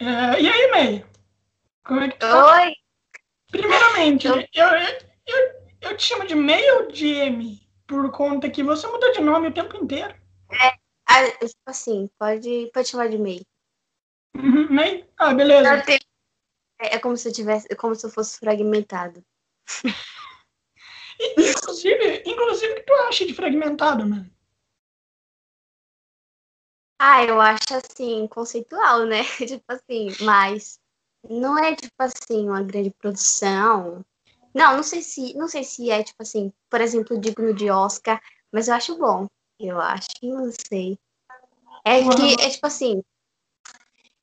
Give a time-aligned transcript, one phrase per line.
[0.00, 1.04] É, e aí, May?
[1.84, 2.60] Como é que tá?
[2.60, 2.74] Oi!
[3.50, 4.68] Primeiramente, Eu- eu,
[5.80, 7.60] eu, te chamo de May ou de M?
[7.86, 10.14] Por conta que você mudou de nome o tempo inteiro.
[11.06, 13.40] Ah, tipo assim, pode, pode chamar de May.
[14.36, 15.08] Uhum, May?
[15.16, 15.82] Ah, beleza.
[15.82, 15.98] Tenho-
[16.80, 19.24] É, é como se eu tivesse, é como se eu fosse fragmentado.
[21.36, 24.30] Inclusive, inclusive, o que tu acha de fragmentado, mano?
[26.98, 29.22] Ah, eu acho assim, conceitual, né?
[29.38, 30.80] Tipo assim, mas
[31.28, 34.04] não é tipo assim, uma grande produção.
[34.54, 38.20] Não, não sei se, não sei se é tipo assim, por exemplo, digno de Oscar,
[38.52, 39.26] mas eu acho bom.
[39.60, 40.98] Eu acho, não sei.
[41.84, 43.02] É que, é tipo assim,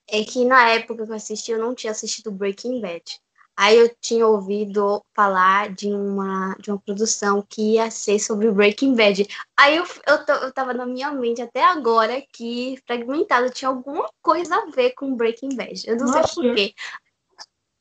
[0.07, 3.19] é que na época que eu assisti, eu não tinha assistido Breaking Bad.
[3.57, 8.95] Aí eu tinha ouvido falar de uma, de uma produção que ia ser sobre Breaking
[8.95, 9.25] Bad.
[9.55, 14.55] Aí eu, eu, eu tava na minha mente até agora que Fragmentado tinha alguma coisa
[14.57, 15.83] a ver com Breaking Bad.
[15.87, 16.33] Eu não Nossa.
[16.33, 16.73] sei porquê.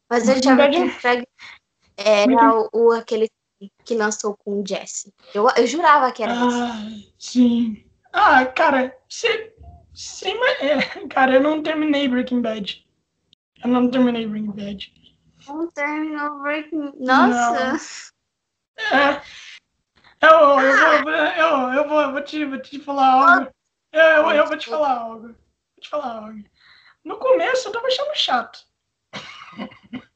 [0.09, 1.27] Mas eu já vi que é- Frag...
[1.97, 3.29] era o, o- aquele
[3.85, 5.13] que lançou com o Jesse.
[5.35, 6.45] Eu, eu jurava que era esse.
[6.45, 7.85] Ah, sim.
[8.13, 9.53] Ah, cara, você.
[10.61, 12.87] é, cara, eu não terminei Breaking Bad.
[13.63, 15.04] Eu não terminei Breaking Bad.
[15.47, 18.13] Não terminou Breaking Nossa!
[18.79, 19.23] É.
[20.21, 23.51] Eu, eu, vou, eu, eu vou, vou, te, vou te falar algo.
[23.93, 25.29] Eu, eu, eu vou te falar algo.
[25.29, 26.45] Vou te falar algo.
[27.05, 28.67] No começo eu tava achando chato.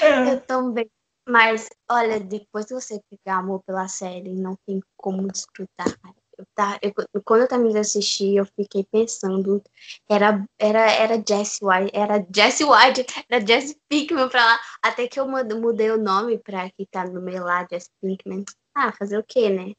[0.00, 0.90] É, Eu também.
[1.28, 5.98] Mas, olha, depois que você pegar amor pela série, não tem como desfrutar.
[6.00, 6.14] cara.
[6.38, 6.92] Eu tá, eu,
[7.24, 9.62] quando eu terminei de assistir, eu fiquei pensando,
[10.08, 15.18] era, era, era Jesse White, era Jesse White, era Jesse Pinkman pra lá, até que
[15.18, 18.44] eu mud- mudei o nome pra que tá no meio lá, Jesse Pinkman.
[18.74, 19.72] Ah, fazer o quê, né?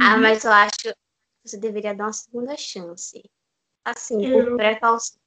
[0.00, 0.22] Ah, uhum.
[0.22, 0.94] mas eu acho que
[1.44, 3.22] você deveria dar uma segunda chance.
[3.84, 5.18] Assim, Eu- por precaução.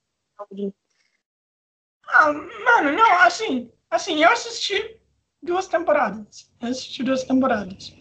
[2.08, 5.00] Ah, mano, não, assim, assim, eu assisti
[5.42, 6.52] duas temporadas.
[6.62, 7.94] Eu assisti duas temporadas.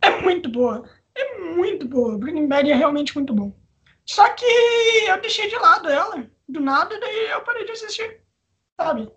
[0.00, 0.88] É muito boa.
[1.18, 2.16] É muito boa.
[2.16, 3.52] Breaking Bad é realmente muito bom.
[4.06, 8.22] Só que eu deixei de lado ela, do nada, daí eu parei de assistir.
[8.80, 9.12] Sabe?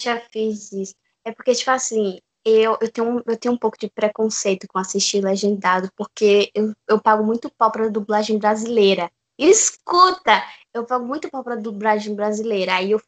[0.00, 0.94] já fiz isso.
[1.24, 5.22] É porque, tipo assim, eu, eu, tenho, eu tenho um pouco de preconceito com assistir
[5.22, 9.10] legendado, porque eu, eu pago muito pau pra dublagem brasileira.
[9.38, 10.42] Escuta!
[10.72, 12.76] Eu pago muito pau pra dublagem brasileira.
[12.76, 13.00] Aí eu,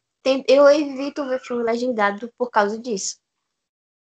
[0.47, 3.17] eu evito ver filme legendado por causa disso.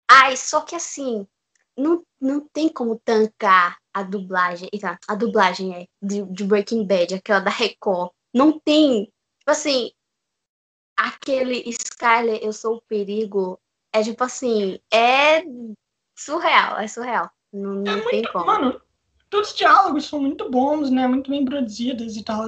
[0.10, 1.28] Ai, só que assim,
[1.80, 4.70] não, não tem como tancar a dublagem.
[4.72, 8.12] Eita, A dublagem é de, de Breaking Bad, aquela da Record.
[8.34, 9.06] Não tem.
[9.40, 9.92] Tipo assim,
[10.96, 13.60] aquele Skyler, eu sou o perigo,
[13.94, 15.44] é tipo assim, é
[16.18, 17.30] surreal, é surreal.
[17.52, 18.46] Não, não É tem muito, como.
[18.46, 18.82] mano,
[19.30, 21.08] todos os diálogos são muito bons, né?
[21.08, 22.48] Muito bem produzidos e tal.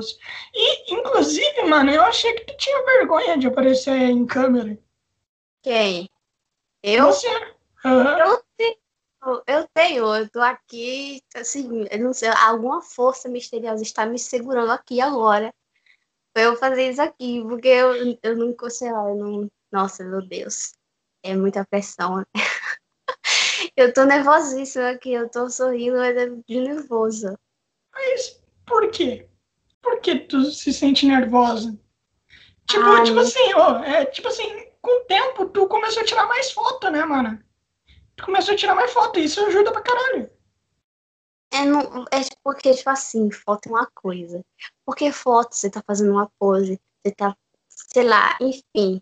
[0.53, 4.77] E, inclusive, mano, eu achei que tu tinha vergonha de aparecer em câmera.
[5.63, 6.09] Quem?
[6.83, 7.07] Eu?
[7.07, 7.27] Você.
[7.85, 8.17] Aham.
[8.19, 8.43] Eu
[9.45, 14.71] eu tenho, eu tô aqui, assim, eu não sei, alguma força misteriosa está me segurando
[14.71, 15.53] aqui agora
[16.33, 19.51] pra eu fazer isso aqui, porque eu, eu não, sei lá, eu não.
[19.71, 20.73] Nossa, meu Deus.
[21.23, 22.25] É muita pressão.
[23.77, 27.37] Eu tô nervosíssima aqui, eu tô sorrindo, mas é de nervoso.
[27.93, 29.29] Mas por quê?
[29.81, 31.79] Por que tu se sente nervosa?
[32.67, 36.51] Tipo, tipo assim, ó, é, tipo assim, com o tempo tu começou a tirar mais
[36.51, 37.41] foto, né, mano?
[38.23, 40.29] Começou a tirar mais foto, e isso ajuda pra caralho.
[41.53, 44.41] É, não, é porque, tipo assim, foto é uma coisa.
[44.85, 47.35] Porque foto, você tá fazendo uma pose, você tá,
[47.67, 49.01] sei lá, enfim.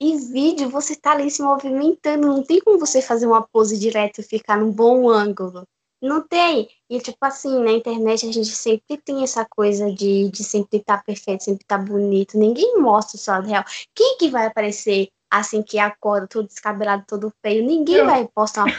[0.00, 4.20] E vídeo, você tá ali se movimentando, não tem como você fazer uma pose direto
[4.20, 5.66] e ficar num bom ângulo.
[6.00, 6.68] Não tem.
[6.90, 11.04] E, tipo assim, na internet a gente sempre tem essa coisa de, de sempre estar
[11.04, 12.36] perfeito, sempre estar bonito.
[12.36, 13.64] Ninguém mostra o seu lado real.
[13.94, 17.64] Quem que vai aparecer assim que acorda, todo descabelado, todo feio?
[17.66, 18.06] Ninguém Eu.
[18.06, 18.74] vai postar uma.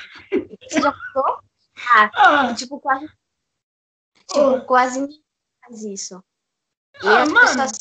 [0.69, 1.40] Você já postou?
[1.90, 3.08] Ah, Ah, Tipo, quase.
[4.28, 4.62] Tipo, Ô.
[4.62, 5.24] quase ninguém
[5.66, 6.24] faz isso.
[7.04, 7.48] E Ah, as, mano.
[7.48, 7.72] pessoas,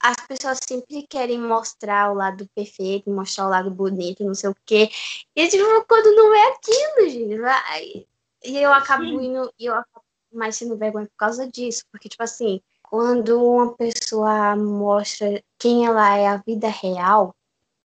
[0.00, 4.56] as pessoas sempre querem mostrar o lado perfeito, mostrar o lado bonito, não sei o
[4.66, 4.90] quê.
[5.34, 7.38] E tipo, quando não é aquilo, gente.
[7.38, 8.06] vai-
[8.44, 9.24] E eu acabo Sim.
[9.24, 11.82] indo, eu acabo mais sendo vergonha por causa disso.
[11.90, 17.34] Porque, tipo assim, quando uma pessoa mostra quem ela é a vida real,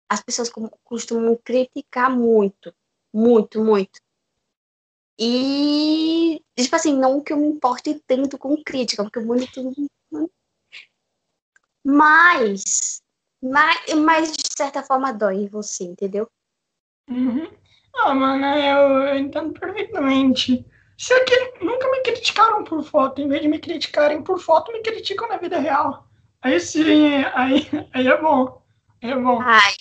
[0.09, 0.51] as pessoas
[0.85, 2.75] costumam criticar muito.
[3.13, 4.01] Muito, muito.
[5.19, 9.75] E, tipo assim, não que eu me importe tanto com crítica, porque mundo é tudo.
[11.83, 13.01] Mas,
[13.43, 16.29] mas, mas de certa forma dói em você, entendeu?
[17.09, 17.49] uhum.
[17.95, 20.67] ah, mano, eu, eu entendo perfeitamente.
[20.99, 24.73] Se é que nunca me criticaram por foto, em vez de me criticarem por foto,
[24.73, 26.09] me criticam na vida real.
[26.43, 28.63] Aí sim, aí, aí é bom.
[29.03, 29.41] Aí é bom.
[29.41, 29.75] Ai,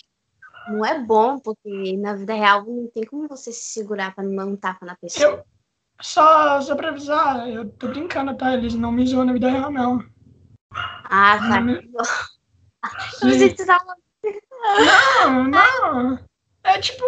[0.67, 4.35] não é bom, porque na vida real não tem como você se segurar pra não
[4.35, 5.25] dar um tapa na pessoa.
[5.25, 5.43] Eu,
[6.01, 8.53] só, só pra avisar, eu tô brincando, tá?
[8.53, 10.03] Eles não me zoam na vida real, não.
[10.71, 11.61] Ah, tá.
[11.61, 11.79] Não,
[13.65, 13.79] tá
[15.23, 16.19] não, não.
[16.63, 17.03] É tipo,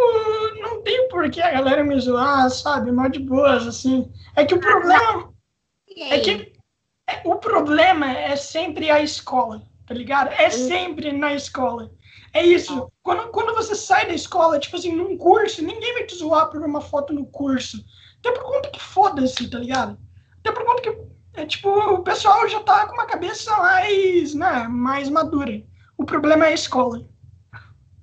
[0.61, 2.91] não tem por que a galera me zoar, sabe?
[2.91, 4.11] Mó de boas, assim.
[4.35, 5.33] É que o problema.
[5.97, 6.53] É que
[7.09, 10.29] é, o problema é sempre a escola, tá ligado?
[10.33, 11.89] É sempre na escola.
[12.33, 12.91] É isso.
[13.01, 16.61] Quando, quando você sai da escola, tipo assim, num curso, ninguém vai te zoar por
[16.61, 17.77] uma foto no curso.
[18.19, 19.97] Até por conta que foda-se, tá ligado?
[20.39, 20.97] Até por conta que,
[21.33, 25.63] é, tipo, o pessoal já tá com uma cabeça mais, né, mais madura.
[25.97, 27.05] O problema é a escola.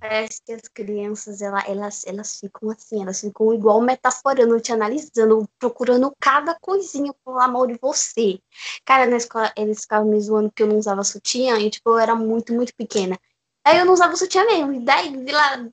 [0.01, 5.49] Parece que as crianças, ela, elas, elas ficam assim, elas ficam igual metaforando, te analisando,
[5.59, 8.39] procurando cada coisinha pelo amor de você.
[8.85, 11.99] Cara, na escola, eles ficavam me zoando porque eu não usava sutiã, e tipo, eu
[11.99, 13.19] era muito, muito pequena.
[13.65, 15.67] Aí eu não usava sutiã mesmo, e daí, de lá,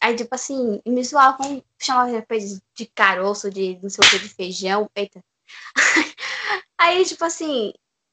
[0.00, 2.22] aí tipo assim, me zoavam, chamavam
[2.74, 5.24] de caroço, de não sei o que, de feijão, eita.
[6.76, 7.72] Aí, tipo assim,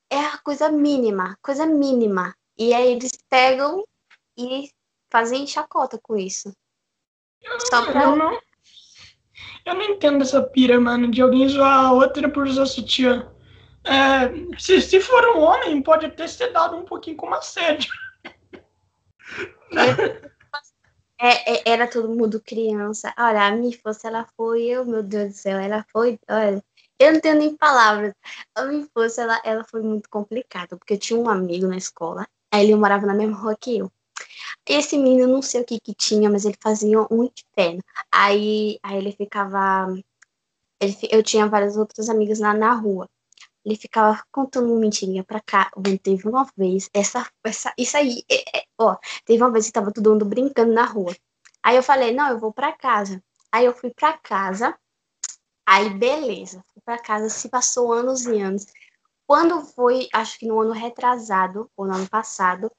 [0.10, 2.36] é a coisa mínima, coisa mínima.
[2.58, 3.84] E aí eles pegam
[4.38, 4.70] e
[5.12, 6.54] fazem chacota com isso.
[7.70, 8.04] Só pra...
[8.04, 8.40] Eu não,
[9.66, 13.32] eu não entendo essa pira, mano, de alguém zoar a outra por usar sutiã.
[13.84, 17.92] É, se, se for um homem, pode até ser dado um pouquinho como assédio.
[21.20, 23.14] É, é, era todo mundo criança.
[23.18, 26.64] Olha, a minha força, ela foi, eu, meu Deus do céu, ela foi, olha,
[27.00, 28.14] eu não tenho nem palavras.
[28.56, 32.28] A minha força, ela, ela foi muito complicada, porque eu tinha um amigo na escola,
[32.52, 33.92] aí ele morava na mesma rua que eu.
[34.68, 37.82] Esse menino, não sei o que que tinha, mas ele fazia um inferno.
[38.12, 39.88] Aí, aí ele ficava.
[40.80, 43.08] Ele, eu tinha várias outras amigas na, na rua.
[43.66, 45.72] Ele ficava contando mentirinha pra cá.
[46.02, 49.92] Teve uma vez, essa, essa, isso aí, é, é, ó, teve uma vez que tava
[49.92, 51.16] todo mundo brincando na rua.
[51.64, 53.24] Aí eu falei, não, eu vou pra casa.
[53.52, 54.78] Aí eu fui pra casa,
[55.66, 58.66] aí beleza, fui pra casa, se passou anos e anos.
[59.28, 62.72] Quando foi, acho que no ano retrasado, ou no ano passado,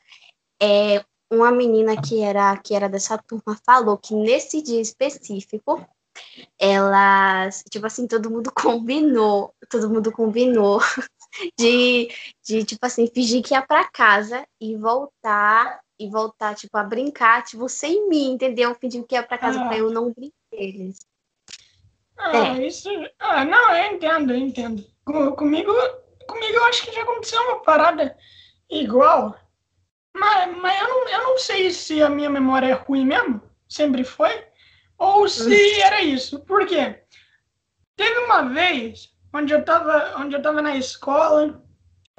[0.60, 5.84] é, uma menina que era, que era dessa turma falou que nesse dia específico,
[6.58, 10.80] elas, tipo assim, todo mundo combinou, todo mundo combinou
[11.58, 12.08] de,
[12.44, 17.44] de tipo assim, fingir que ia para casa e voltar, e voltar, tipo, a brincar,
[17.44, 18.74] tipo, sem mim, entendeu?
[18.74, 19.66] Fingir que ia para casa ah.
[19.66, 20.98] para eu não brincar eles.
[22.18, 22.66] Ah, é.
[22.66, 22.88] isso.
[23.18, 24.84] Ah, não, eu entendo, eu entendo.
[25.04, 25.72] Com, comigo,
[26.26, 28.16] comigo eu acho que já aconteceu uma parada
[28.70, 29.36] igual.
[30.14, 34.04] Mas, mas eu, não, eu não sei se a minha memória é ruim mesmo, sempre
[34.04, 34.44] foi,
[35.02, 36.38] ou se era isso.
[36.40, 37.02] Por quê?
[37.96, 41.62] Teve uma vez onde eu tava, onde eu tava na escola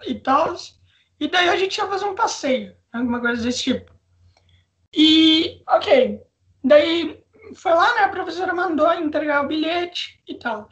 [0.06, 0.56] e tal,
[1.20, 3.92] e daí a gente ia fazer um passeio, alguma coisa desse tipo.
[4.94, 6.22] E, ok,
[6.64, 7.24] daí
[7.56, 10.68] foi lá, né, a professora mandou entregar o bilhete e tal.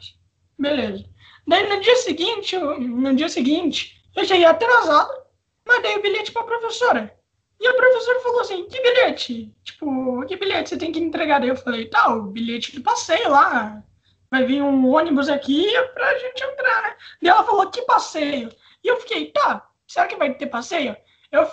[0.58, 1.04] Beleza.
[1.46, 5.22] Daí no dia seguinte, no dia seguinte, eu cheguei atrasado
[5.66, 7.16] mandei o bilhete para a professora.
[7.60, 9.54] E a professora falou assim: que bilhete?
[9.62, 9.86] Tipo,
[10.26, 11.40] que bilhete você tem que entregar?
[11.40, 13.82] Daí eu falei: tá, o bilhete de passeio lá.
[14.30, 16.96] Vai vir um ônibus aqui pra gente entrar, né?
[17.20, 18.50] E ela falou: que passeio?
[18.82, 20.96] E eu fiquei: tá, será que vai ter passeio?
[21.30, 21.48] Eu,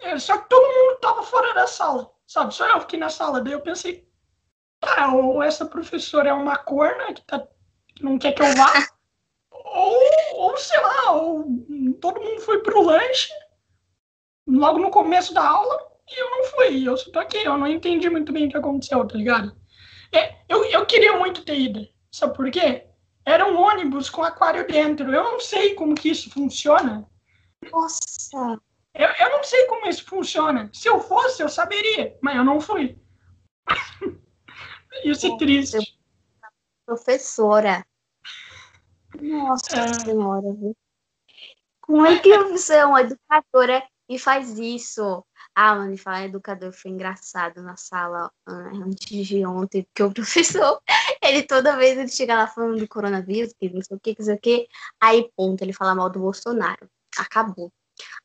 [0.00, 2.54] eu, só que todo mundo tava fora da sala, sabe?
[2.54, 3.40] Só eu fiquei na sala.
[3.40, 4.08] Daí eu pensei:
[4.80, 7.46] tá, ou essa professora é uma corna que, tá,
[7.94, 8.72] que não quer que eu vá.
[9.50, 9.96] ou,
[10.34, 11.46] ou sei lá, ou
[12.00, 13.32] todo mundo foi pro lanche
[14.46, 16.88] logo no começo da aula e eu não fui.
[16.88, 19.56] Eu só tô aqui, eu não entendi muito bem o que aconteceu, tá ligado?
[20.12, 21.88] É, eu, eu queria muito ter ido.
[22.10, 22.86] Sabe por quê?
[23.24, 25.12] Era um ônibus com aquário dentro.
[25.12, 27.08] Eu não sei como que isso funciona.
[27.70, 28.60] Nossa!
[28.94, 30.68] Eu, eu não sei como isso funciona.
[30.72, 32.98] Se eu fosse, eu saberia, mas eu não fui.
[35.04, 35.98] isso é triste.
[36.84, 37.86] Professora.
[39.20, 39.92] Nossa é...
[39.94, 40.76] senhora, viu?
[41.80, 45.24] Como é que você é uma educadora e faz isso?
[45.54, 50.80] Ah, mano, falar educador foi engraçado na sala ah, antes de ontem, porque o professor,
[51.22, 54.20] ele toda vez ele chega lá falando do coronavírus, que não sei o que, que
[54.20, 54.68] não sei o que,
[55.00, 56.88] aí ponto, ele fala mal do Bolsonaro.
[57.18, 57.70] Acabou.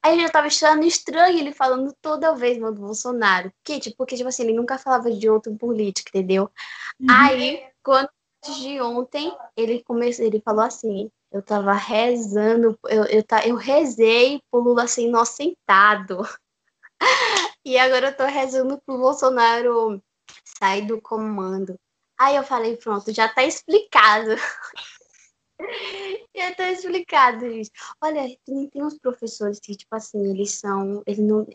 [0.02, 3.52] Aí eu já tava achando estranho ele falando toda vez mal do Bolsonaro.
[3.64, 6.50] Que, tipo, porque, tipo assim, ele nunca falava de outro político, entendeu?
[7.00, 7.08] Uhum.
[7.10, 8.10] Aí, quando
[8.44, 14.42] antes de ontem, ele começou, ele falou assim: eu tava rezando, eu, eu, eu rezei
[14.50, 16.20] pro Lula ser inocentado.
[17.66, 20.02] e agora eu tô rezando pro Bolsonaro
[20.60, 21.80] sair do comando.
[22.20, 24.32] Aí eu falei, pronto, já tá explicado.
[26.36, 27.72] Já tá explicado isso.
[28.00, 31.02] Olha, tem, tem uns professores que, tipo assim, eles são.
[31.08, 31.48] Eles não.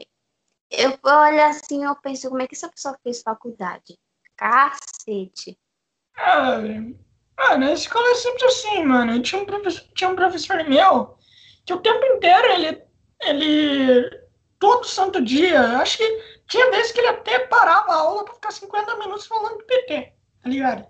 [0.70, 3.96] Eu olho assim, eu penso, como é que essa pessoa fez faculdade?
[4.36, 5.56] Cacete.
[6.16, 6.58] Ah,
[7.36, 9.22] ah, na escola é sempre assim, mano.
[9.22, 11.16] Tinha um professor, tinha um professor meu
[11.64, 12.82] que o tempo inteiro ele.
[13.20, 14.21] ele
[14.62, 18.52] todo santo dia, acho que tinha vezes que ele até parava a aula pra ficar
[18.52, 20.86] 50 minutos falando de PT, tá ligado?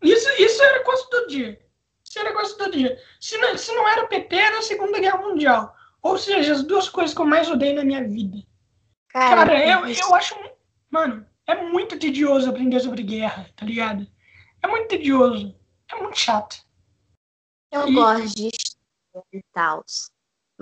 [0.00, 1.60] Isso, isso era coisa do dia.
[2.04, 2.96] Isso era coisa do dia.
[3.20, 5.74] Se não, se não era PT, era a Segunda Guerra Mundial.
[6.00, 8.46] Ou seja, as duas coisas que eu mais odeio na minha vida.
[9.08, 10.36] Cara, Cara eu, eu acho.
[10.88, 14.06] Mano, é muito tedioso aprender sobre guerra, tá ligado?
[14.62, 15.52] É muito tedioso.
[15.90, 16.64] É muito chato.
[17.72, 17.92] Eu e...
[17.92, 18.50] gosto de
[19.32, 19.84] e tal.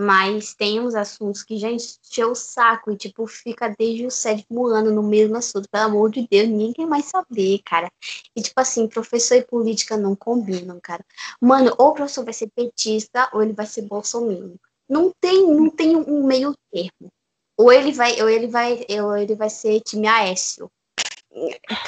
[0.01, 4.69] Mas tem uns assuntos que já encheu o saco e, tipo, fica desde o sétimo
[4.69, 5.69] ano no mesmo assunto.
[5.69, 7.91] Pelo amor de Deus, ninguém mais saber, cara.
[8.37, 11.05] E, tipo assim, professor e política não combinam, cara.
[11.41, 14.55] Mano, ou o professor vai ser petista ou ele vai ser bolsominion.
[14.89, 17.11] Não tem, não tem um meio termo.
[17.57, 20.71] Ou ele vai, ou ele vai, ou ele vai ser time Aécio.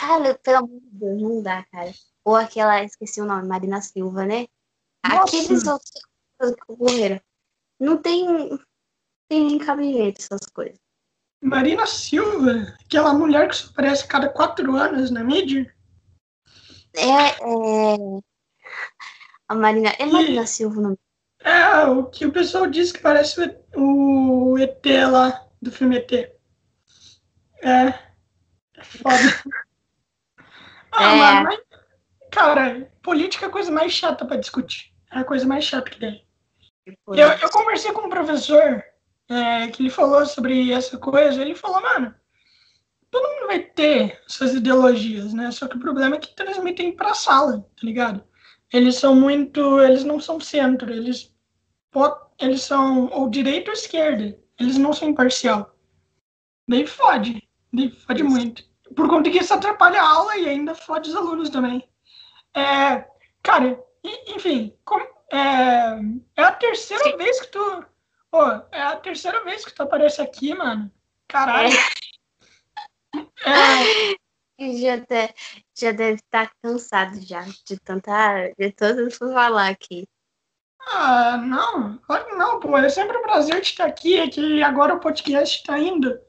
[0.01, 1.95] Cara, pelo amor de Deus, não dá, cara.
[2.25, 4.49] Ou aquela, esqueci o nome, Marina Silva, né?
[5.07, 5.37] Nossa.
[5.37, 7.21] Aqueles outros que ocorreram.
[7.81, 8.27] Não tem,
[9.29, 10.79] tem cabimento essas coisas.
[11.43, 15.75] Marina Silva, aquela mulher que só aparece cada quatro anos na mídia?
[16.95, 18.21] É, é...
[19.49, 19.89] A Marina.
[19.99, 20.47] É Marina e...
[20.47, 20.99] Silva não?
[21.43, 23.41] É, o que o pessoal diz que parece
[23.75, 26.13] o, ET lá, do filme ET.
[26.13, 27.87] É.
[28.77, 29.17] É foda.
[30.93, 31.43] ah, é.
[31.43, 31.61] Mas,
[32.31, 34.93] cara, política é a coisa mais chata pra discutir.
[35.11, 36.27] É a coisa mais chata que tem.
[36.87, 38.83] Eu, eu conversei com um professor
[39.29, 41.41] é, que ele falou sobre essa coisa.
[41.41, 42.15] Ele falou, mano,
[43.11, 45.51] todo mundo vai ter suas ideologias, né?
[45.51, 48.23] Só que o problema é que transmitem pra sala, tá ligado?
[48.73, 49.81] Eles são muito.
[49.81, 51.35] Eles não são centro, eles,
[52.39, 54.39] eles são ou direita ou esquerda.
[54.59, 55.75] Eles não são imparcial.
[56.69, 57.49] Daí fode.
[57.73, 58.31] Daí fode isso.
[58.31, 58.71] muito.
[58.95, 61.89] Por conta que isso atrapalha a aula e ainda fode os alunos também.
[62.55, 63.07] É,
[63.43, 63.81] cara,
[64.27, 66.01] enfim, como, é,
[66.37, 67.17] é a terceira Sim.
[67.17, 67.85] vez que tu.
[68.31, 70.91] Pô, é a terceira vez que tu aparece aqui, mano.
[71.29, 71.73] Caralho.
[73.45, 73.51] É.
[73.51, 74.21] é.
[74.61, 75.35] Já, de,
[75.75, 78.53] já deve estar tá cansado já de tanta.
[78.59, 80.07] de tanto falar aqui.
[80.87, 82.77] Ah, não, claro que não, pô.
[82.77, 84.19] É sempre um prazer te estar aqui.
[84.19, 86.21] É que agora o podcast está indo.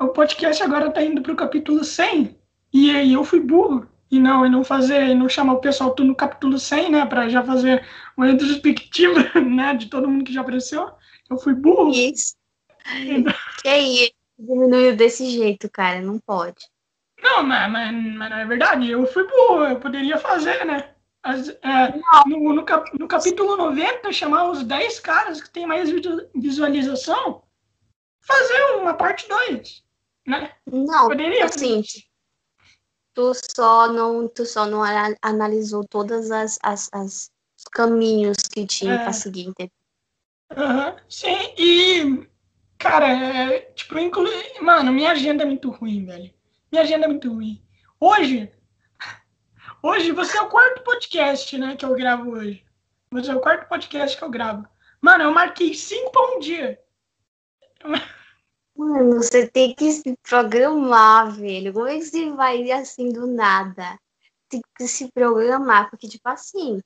[0.00, 2.40] O podcast agora está indo para o capítulo 100.
[2.72, 5.94] E aí eu fui burro e não, e não fazer, e não chamar o pessoal
[5.94, 7.82] tudo no capítulo 100, né, para já fazer
[8.14, 10.90] uma retrospectiva, né, de todo mundo que já apareceu.
[11.30, 11.90] Eu fui burro.
[11.90, 12.36] Isso.
[13.62, 16.68] Que aí, diminuiu desse jeito, cara, não pode.
[17.22, 20.90] Não, mas, mas, mas não é verdade, eu fui burro, eu poderia fazer, né?
[21.22, 21.94] As, é,
[22.26, 25.88] no, no, cap, no, capítulo 90, chamar os 10 caras que tem mais
[26.34, 27.44] visualização,
[28.20, 29.84] fazer uma parte 2,
[30.26, 30.50] né?
[30.66, 31.82] Não, poderia assim,
[33.14, 34.82] tu só não, tu só não
[35.22, 37.30] analisou todas as, as, as
[37.62, 38.98] os caminhos que tinha é.
[38.98, 39.72] para seguir, entendeu?
[40.56, 42.28] Uhum, sim, e
[42.76, 46.32] cara, é, tipo, inclui, mano, minha agenda é muito ruim, velho.
[46.70, 47.62] Minha agenda é muito ruim.
[47.98, 48.52] Hoje,
[49.82, 52.64] hoje você é o quarto podcast, né, que eu gravo hoje.
[53.10, 54.66] Você é o quarto podcast que eu gravo.
[55.00, 56.80] Mano, eu marquei cinco para um dia.
[58.76, 61.72] Mano, você tem que se programar, velho.
[61.72, 63.98] Como é que você vai assim do nada?
[64.48, 66.80] Tem que se programar, porque, tipo assim,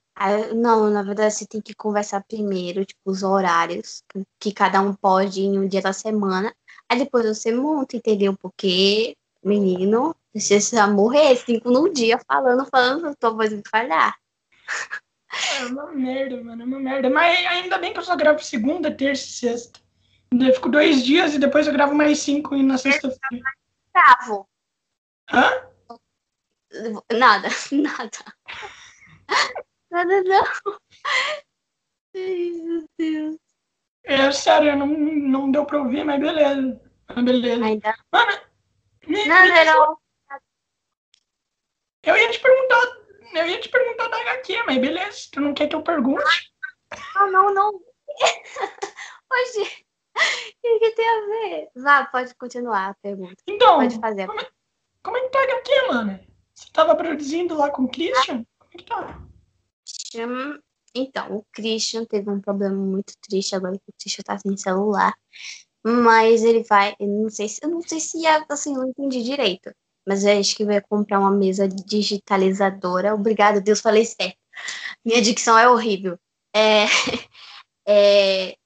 [0.54, 4.02] não, na verdade você tem que conversar primeiro, tipo, os horários
[4.38, 6.54] que cada um pode em um dia da semana.
[6.88, 8.36] Aí depois você monta, entendeu?
[8.36, 14.14] Porque, menino, você morrer cinco no dia falando, falando, tua voz vai falhar.
[15.60, 17.10] É uma merda, mano, é uma merda.
[17.10, 19.85] Mas ainda bem que eu só gravo segunda, terça e sexta.
[20.40, 23.44] Eu fico dois dias e depois eu gravo mais cinco e na sexta-feira.
[23.94, 24.48] Gravo.
[25.30, 25.68] Hã?
[27.12, 28.18] Nada, nada.
[29.90, 30.44] Nada não.
[32.14, 33.36] Ai, meu Deus.
[34.04, 36.80] É sério, não, não deu pra ouvir, mas beleza.
[37.22, 37.64] Beleza.
[37.64, 37.94] Ainda.
[38.12, 38.40] Mano,
[39.06, 39.98] me, nada, me não.
[42.02, 42.80] Eu ia te perguntar,
[43.34, 46.52] eu ia te perguntar da HQ, mas beleza, tu não quer que eu pergunte?
[47.16, 47.80] Não, não, não.
[49.32, 49.85] Hoje,
[50.64, 51.68] o que tem a ver?
[51.76, 53.36] Vá, pode continuar a pergunta.
[53.46, 54.26] Então, pode fazer.
[54.26, 54.48] Como é,
[55.02, 56.20] como é que tá aqui, mano?
[56.54, 58.44] Você tava produzindo lá com o Christian?
[58.58, 59.20] Como é que tá?
[60.94, 65.14] Então, o Christian teve um problema muito triste agora que o Christian tá sem celular.
[65.84, 68.88] Mas ele vai, eu não sei se, eu não sei se é, assim, eu não
[68.88, 69.70] entendi direito.
[70.06, 73.14] Mas eu acho que vai comprar uma mesa digitalizadora.
[73.14, 74.38] Obrigado, Deus, falei certo.
[75.04, 76.18] Minha dicção é horrível.
[76.54, 76.86] É.
[77.86, 78.56] é...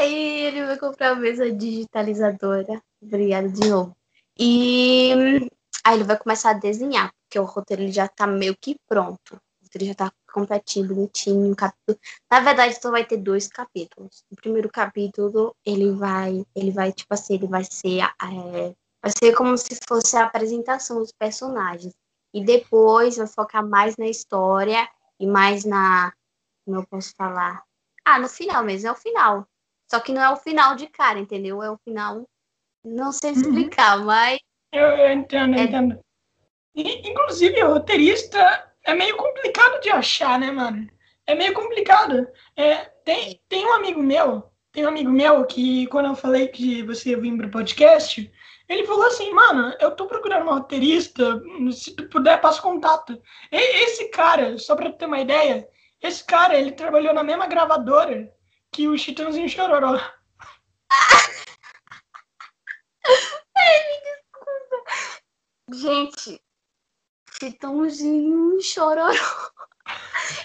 [0.00, 2.82] Aí ele vai comprar uma mesa digitalizadora.
[3.02, 3.94] Obrigada de novo.
[4.38, 5.12] E
[5.84, 9.34] aí ele vai começar a desenhar, porque o roteiro ele já tá meio que pronto.
[9.34, 11.98] O roteiro já tá completinho, bonitinho, um capítulo.
[12.30, 14.24] Na verdade, só vai ter dois capítulos.
[14.30, 19.34] O primeiro capítulo, ele vai, ele vai, tipo assim, ele vai ser, é, vai ser
[19.34, 21.92] como se fosse a apresentação dos personagens.
[22.32, 24.88] E depois vai focar mais na história
[25.18, 26.10] e mais na,
[26.64, 27.62] como eu posso falar?
[28.02, 29.46] Ah, no final mesmo, é o final.
[29.90, 31.62] Só que não é o final de cara, entendeu?
[31.62, 32.24] É o final,
[32.84, 33.40] não sei uhum.
[33.40, 34.04] explicar, uhum.
[34.04, 34.38] mas...
[34.72, 35.64] Eu, eu entendo, eu é...
[35.64, 36.00] entendo.
[36.76, 40.88] inclusive, o roteirista é meio complicado de achar, né, mano?
[41.26, 42.26] É meio complicado.
[42.56, 46.84] É, tem, tem um amigo meu, tem um amigo meu que quando eu falei que
[46.84, 48.32] você ia vir pro podcast,
[48.68, 51.42] ele falou assim, mano, eu tô procurando uma roteirista,
[51.72, 53.20] se tu puder, passa contato.
[53.50, 55.68] E, esse cara, só pra ter uma ideia,
[56.00, 58.32] esse cara, ele trabalhou na mesma gravadora
[58.72, 59.94] que o Chitãozinho Chororó.
[63.56, 64.76] Ai, me desculpa.
[65.72, 66.42] Gente,
[67.38, 69.12] Chitãozinho Chororó.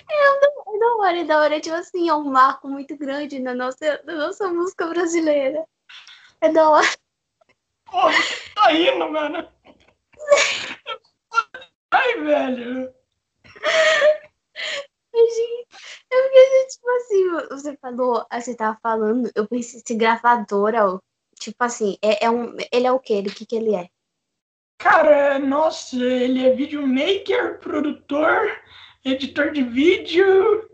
[0.10, 1.58] É da hora, é da hora.
[1.58, 5.66] É tipo assim, é um marco muito grande na nossa, na nossa música brasileira.
[6.42, 6.88] É da hora.
[7.86, 8.14] Porra,
[8.56, 9.48] tá indo, mano.
[11.92, 12.94] Ai, velho.
[15.28, 15.68] Gente,
[16.12, 21.02] eu fiquei tipo assim, você falou, você tava falando, eu pensei esse gravador,
[21.40, 23.20] tipo assim, é, é um, ele é o quê?
[23.20, 23.90] O que que ele é?
[24.78, 28.62] Cara, nossa, ele é videomaker, produtor,
[29.04, 30.70] editor de vídeo.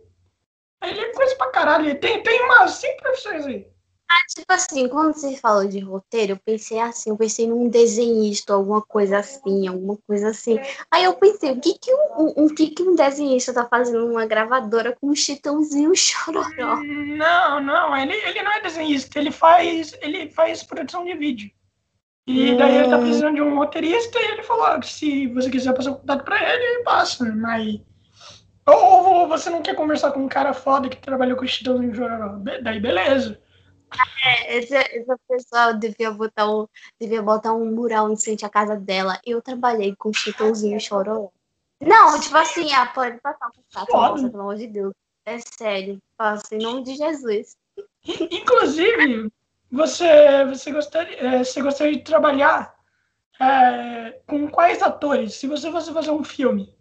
[0.83, 1.99] Ele é coisa pra caralho.
[1.99, 3.67] Tem, tem umas cinco profissões aí.
[4.11, 8.51] Ah, tipo assim, quando você falou de roteiro, eu pensei assim, eu pensei num desenhista,
[8.51, 10.59] alguma coisa assim, alguma coisa assim.
[10.91, 14.25] Aí eu pensei, o que que um, um, que que um desenhista tá fazendo numa
[14.25, 16.75] gravadora com um chitãozinho chororó?
[16.83, 21.49] Não, não, ele, ele não é desenhista, ele faz, ele faz produção de vídeo.
[22.27, 23.03] E daí ele tá hum.
[23.03, 26.53] precisando de um roteirista e ele falou que se você quiser passar o contato pra
[26.53, 27.79] ele, ele passa, mas...
[28.67, 31.95] Ou, ou, você não quer conversar com um cara foda que trabalhou com o Chitãozinho
[31.95, 33.40] Chororó, daí beleza.
[34.23, 36.67] É, essa, essa pessoa devia botar, um,
[36.99, 39.19] devia botar um mural em frente à casa dela.
[39.25, 41.29] Eu trabalhei com Chitãozinho Chororó.
[41.81, 44.93] Não, tipo assim, ah, pode passar um contato, moça, pelo amor de Deus.
[45.25, 47.57] É sério, passa em nome de Jesus.
[48.05, 49.31] Inclusive,
[49.71, 52.75] você, você, gostaria, é, você gostaria de trabalhar
[53.39, 55.35] é, com quais atores?
[55.35, 56.73] Se você fosse fazer um filme,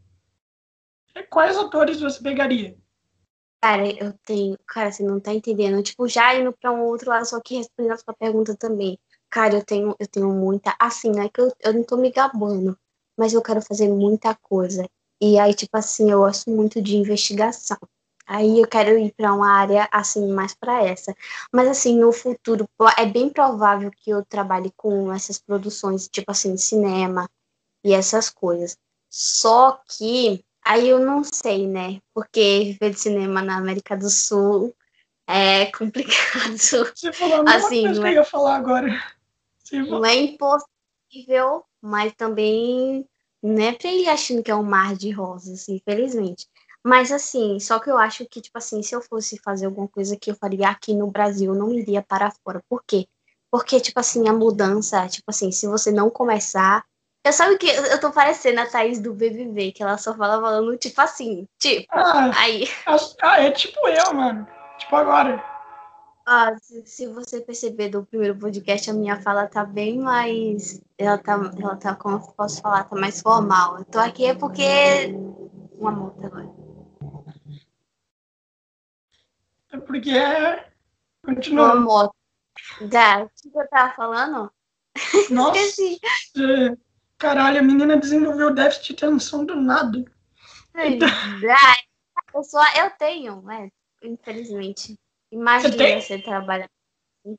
[1.30, 2.76] quais atores você pegaria?
[3.62, 4.58] Cara, eu tenho.
[4.66, 5.82] Cara, você não tá entendendo.
[5.82, 8.98] Tipo, já indo pra um outro lado, só que respondendo a sua pergunta também.
[9.30, 10.74] Cara, eu tenho, eu tenho muita.
[10.78, 12.76] Assim, não é que eu, eu não tô me gabando,
[13.16, 14.88] mas eu quero fazer muita coisa.
[15.20, 17.76] E aí, tipo assim, eu gosto muito de investigação.
[18.26, 21.14] Aí eu quero ir para uma área assim mais para essa.
[21.52, 26.56] Mas assim, no futuro é bem provável que eu trabalhe com essas produções, tipo assim,
[26.56, 27.28] cinema
[27.84, 28.76] e essas coisas.
[29.10, 32.00] Só que aí eu não sei, né?
[32.14, 34.74] Porque viver de cinema na América do Sul
[35.26, 36.56] é complicado.
[36.56, 39.02] Você falou a assim, coisa que eu é ia falar agora.
[39.72, 43.04] Não é impossível, mas também
[43.42, 46.46] não é para ir achando que é um mar de rosas, infelizmente.
[46.84, 50.16] Mas assim, só que eu acho que, tipo assim, se eu fosse fazer alguma coisa
[50.16, 52.62] que eu faria aqui no Brasil, eu não iria para fora.
[52.68, 53.06] Por quê?
[53.50, 56.84] Porque, tipo assim, a mudança, tipo assim, se você não começar.
[57.22, 60.76] Eu sabe que eu tô parecendo a Thaís do BBB, que ela só fala falando,
[60.78, 62.64] tipo assim, tipo, ah, aí.
[63.22, 64.46] Ah, é tipo eu, mano.
[64.78, 65.44] Tipo agora.
[66.26, 70.80] Ah, se, se, você perceber do primeiro podcast, a minha fala tá bem mais.
[70.96, 73.78] Ela tá, ela tá, como eu posso falar, tá mais formal.
[73.78, 75.12] Eu tô aqui é porque.
[75.78, 76.48] Uma multa agora.
[79.72, 80.70] É porque é.
[81.22, 81.74] Continua.
[81.74, 82.14] Uma moto.
[82.88, 84.52] Da, o que eu tava falando?
[85.30, 85.58] Nossa.
[85.58, 86.00] Esqueci.
[87.20, 90.02] Caralho, a menina desenvolveu déficit de atenção do nada.
[90.74, 91.08] Então...
[92.34, 93.70] Eu, só, eu tenho, mas,
[94.02, 94.98] infelizmente.
[95.30, 96.70] Imagina você, você trabalhar.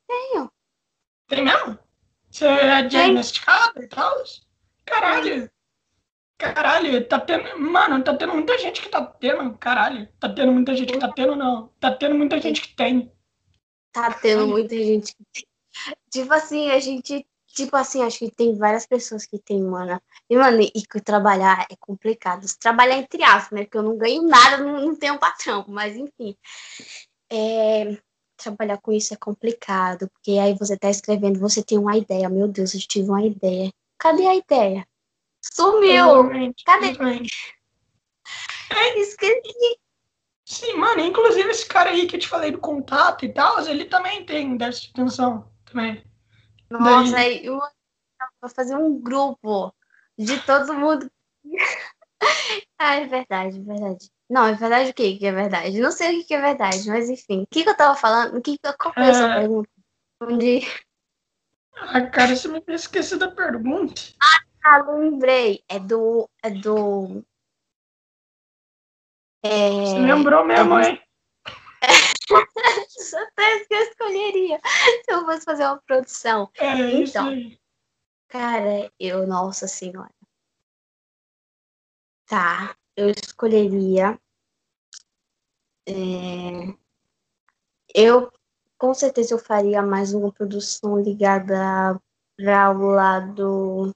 [0.07, 0.51] Tenho.
[1.27, 1.79] Tem mesmo?
[2.29, 4.23] Você é diagnosticada e tal?
[4.85, 5.49] Caralho.
[6.37, 7.59] Caralho, tá tendo.
[7.59, 9.57] Mano, tá tendo muita gente que tá tendo.
[9.57, 10.07] Caralho.
[10.19, 11.69] Tá tendo muita gente que tá tendo, não.
[11.79, 13.11] Tá tendo muita gente que tem.
[13.91, 15.47] Tá tendo muita gente que tem.
[16.11, 17.25] Tipo assim, a gente.
[17.53, 20.01] Tipo assim, acho que tem várias pessoas que tem, mano.
[20.29, 22.45] E, mano, e que trabalhar é complicado.
[22.59, 23.65] Trabalhar entre aspas, né?
[23.65, 25.65] Porque eu não ganho nada, não, não tenho patrão.
[25.67, 26.35] Mas, enfim.
[27.29, 27.97] É,
[28.37, 30.09] trabalhar com isso é complicado.
[30.09, 32.29] Porque aí você tá escrevendo, você tem uma ideia.
[32.29, 33.71] Meu Deus, eu tive uma ideia.
[33.97, 34.87] Cadê a ideia?
[35.41, 36.53] Sumiu!
[36.65, 36.95] Cadê?
[38.95, 39.79] Esqueci.
[40.45, 43.85] Sim, mano, inclusive esse cara aí que eu te falei do contato e tal, ele
[43.85, 46.03] também tem déficit de atenção também.
[46.71, 47.60] Nossa, aí eu
[48.41, 49.73] vou fazer um grupo
[50.17, 51.12] de todo mundo.
[52.79, 54.12] ah, é verdade, é verdade.
[54.29, 55.79] Não, é verdade o que que é verdade?
[55.81, 57.41] Não sei o que que é verdade, mas enfim.
[57.43, 58.38] O que que eu tava falando?
[58.38, 59.39] O que, qual foi a sua É.
[59.39, 59.69] pergunta?
[60.21, 60.62] Onde...
[61.75, 64.01] Ah, cara, você me fez esquecer da pergunta.
[64.63, 65.63] Ah, lembrei.
[65.67, 66.29] É do.
[66.43, 67.23] É do.
[69.43, 69.86] É...
[69.86, 71.03] Você lembrou mesmo, é- hein?
[73.15, 76.49] Até que eu escolheria se eu fosse fazer uma produção.
[76.57, 77.31] É Então.
[78.27, 80.13] Cara, eu, nossa senhora.
[82.25, 84.17] Tá, eu escolheria.
[85.85, 86.73] é,
[87.93, 88.31] eu,
[88.77, 91.99] com certeza, eu faria mais uma produção ligada
[92.37, 93.91] para o lado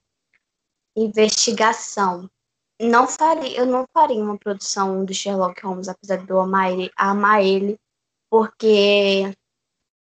[0.94, 2.30] investigação.
[2.80, 6.90] Não faria, eu não faria uma produção do Sherlock Holmes, apesar de eu amar ele,
[6.96, 7.78] amar ele
[8.30, 9.34] porque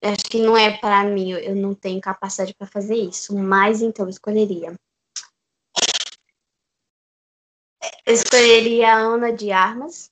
[0.03, 4.07] acho que não é para mim, eu não tenho capacidade para fazer isso, mas então
[4.07, 4.75] eu escolheria.
[8.05, 10.11] Eu escolheria a Ana de Armas.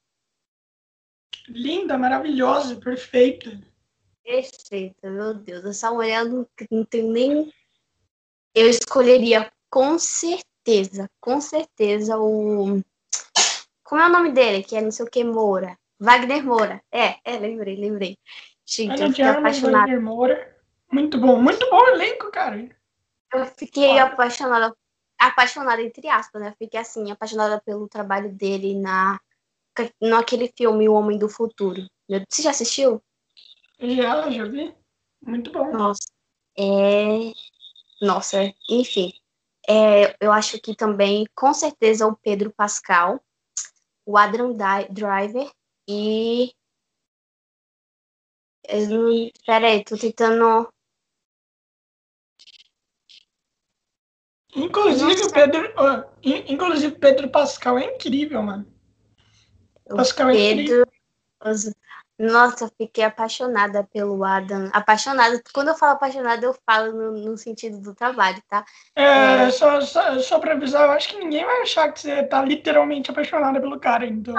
[1.49, 3.61] Linda, maravilhosa, perfeita.
[4.23, 7.53] Perfeita, meu Deus, essa mulher não, não tem nem.
[8.55, 10.46] Eu escolheria com certeza,
[11.21, 12.81] com certeza o.
[13.85, 14.63] Como é o nome dele?
[14.63, 15.79] Que é não sei o que Moura.
[15.99, 16.83] Wagner Moura.
[16.93, 18.19] É, é, lembrei, lembrei.
[18.65, 19.79] Gente, eu fiquei apaixonada.
[19.79, 20.57] Wagner Moura.
[20.93, 22.69] Muito bom, muito bom elenco, cara.
[23.33, 24.75] Eu fiquei apaixonada,
[25.19, 26.55] apaixonada entre aspas, né?
[26.59, 29.21] Fiquei assim, apaixonada pelo trabalho dele na
[30.01, 31.87] naquele filme O Homem do Futuro.
[32.29, 33.03] Você já assistiu?
[33.79, 34.75] Já, já vi.
[35.21, 35.71] Muito bom.
[35.73, 36.09] Nossa,
[36.59, 37.33] é.
[38.01, 39.13] Nossa, enfim.
[39.69, 43.21] É, eu acho que também, com certeza, o Pedro Pascal,
[44.07, 45.51] o Adam Di- Driver
[45.89, 46.53] e.
[48.69, 50.69] Eu não- Peraí, tô tentando.
[54.55, 55.75] Inclusive o Pedro,
[56.23, 58.67] inclusive Pedro Pascal é incrível, mano.
[59.85, 60.87] O Pascal é incrível.
[61.41, 61.77] Pedro.
[62.19, 64.71] Nossa, eu fiquei apaixonada pelo Adam.
[64.73, 65.43] Apaixonada.
[65.53, 68.65] Quando eu falo apaixonada, eu falo no, no sentido do trabalho, tá?
[68.95, 69.51] É, É.
[69.51, 73.11] Só, só, só pra avisar, eu acho que ninguém vai achar que você tá literalmente
[73.11, 74.35] apaixonada pelo cara, então.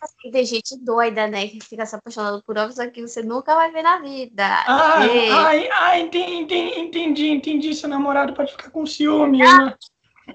[0.00, 1.46] Assim, tem gente doida, né?
[1.46, 4.44] Que fica se apaixonando por homem, só que você nunca vai ver na vida.
[4.66, 5.30] Ah, É.
[5.30, 7.74] ah, ah entendi, entendi, entendi, entendi.
[7.74, 9.74] Seu namorado pode ficar com ciúme, né?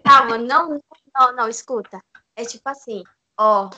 [0.04, 0.80] Calma, não,
[1.16, 2.00] não, não, escuta.
[2.36, 3.04] É tipo assim,
[3.38, 3.70] ó.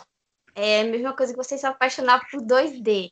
[0.55, 3.11] É a mesma coisa que você se apaixonar por 2D.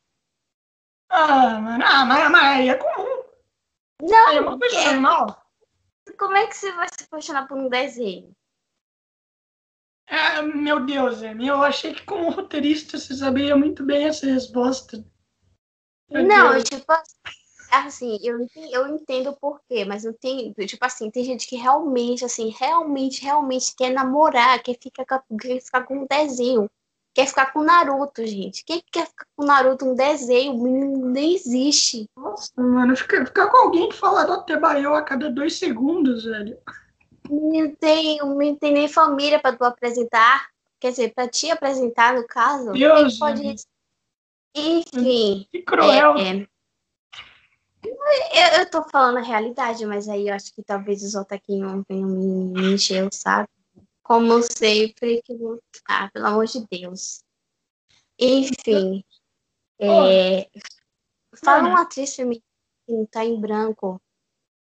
[1.10, 3.24] Ah, mano, ah, mas, mas é comum.
[4.02, 5.46] Não, é uma coisa é- normal.
[6.18, 8.34] como é que você vai se apaixonar por um desenho?
[10.08, 15.04] É, meu Deus, eu achei que como roteirista você sabia muito bem essa resposta.
[16.10, 16.64] Meu Não, Deus.
[16.64, 16.94] tipo
[17.72, 22.24] assim, eu, eu entendo o porquê, mas não tem, tipo assim, tem gente que realmente,
[22.24, 26.70] assim, realmente, realmente quer namorar, quer ficar quer ficar com um desenho,
[27.13, 28.63] quer ficar com Naruto, gente.
[28.65, 30.56] Quem quer ficar com Naruto um desenho?
[31.12, 32.10] Nem existe.
[32.17, 36.58] Nossa, mano, ficar, ficar com alguém que fala do Atebayo a cada dois segundos, velho.
[37.30, 40.49] O menino tem, o menino tem nem família pra tu apresentar,
[40.80, 42.71] quer dizer, pra te apresentar, no caso.
[42.71, 43.56] Deus, pode...
[44.56, 45.47] Enfim.
[45.52, 46.17] Que cruel.
[46.17, 46.47] É, é.
[47.86, 52.08] Eu, eu tô falando a realidade, mas aí eu acho que talvez os otaquinhos venham
[52.08, 53.49] me, me encher saco.
[54.04, 57.24] Como sempre, que vou- Ah, pelo amor de Deus.
[58.20, 59.04] Enfim.
[59.80, 60.50] É...
[61.44, 62.44] Fala uma atriz feminina
[62.88, 64.00] que tá em branco.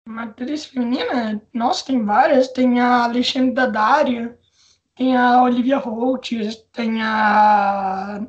[0.07, 2.49] Uma atriz feminina, nossa, tem várias.
[2.49, 4.39] Tem a Alexandre Daddario,
[4.95, 6.31] tem a Olivia Holt,
[6.73, 8.27] tem a.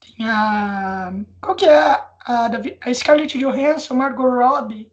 [0.00, 1.10] Tem a.
[1.42, 4.92] Qual que é a, a, da Vi- a Scarlett Johansson, Margot Robbie?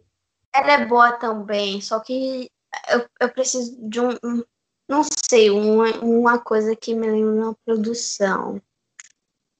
[0.54, 2.50] Ela é boa também, só que
[2.88, 4.44] eu, eu preciso de um-
[4.88, 8.60] não sei, uma, uma coisa que me lembra uma produção.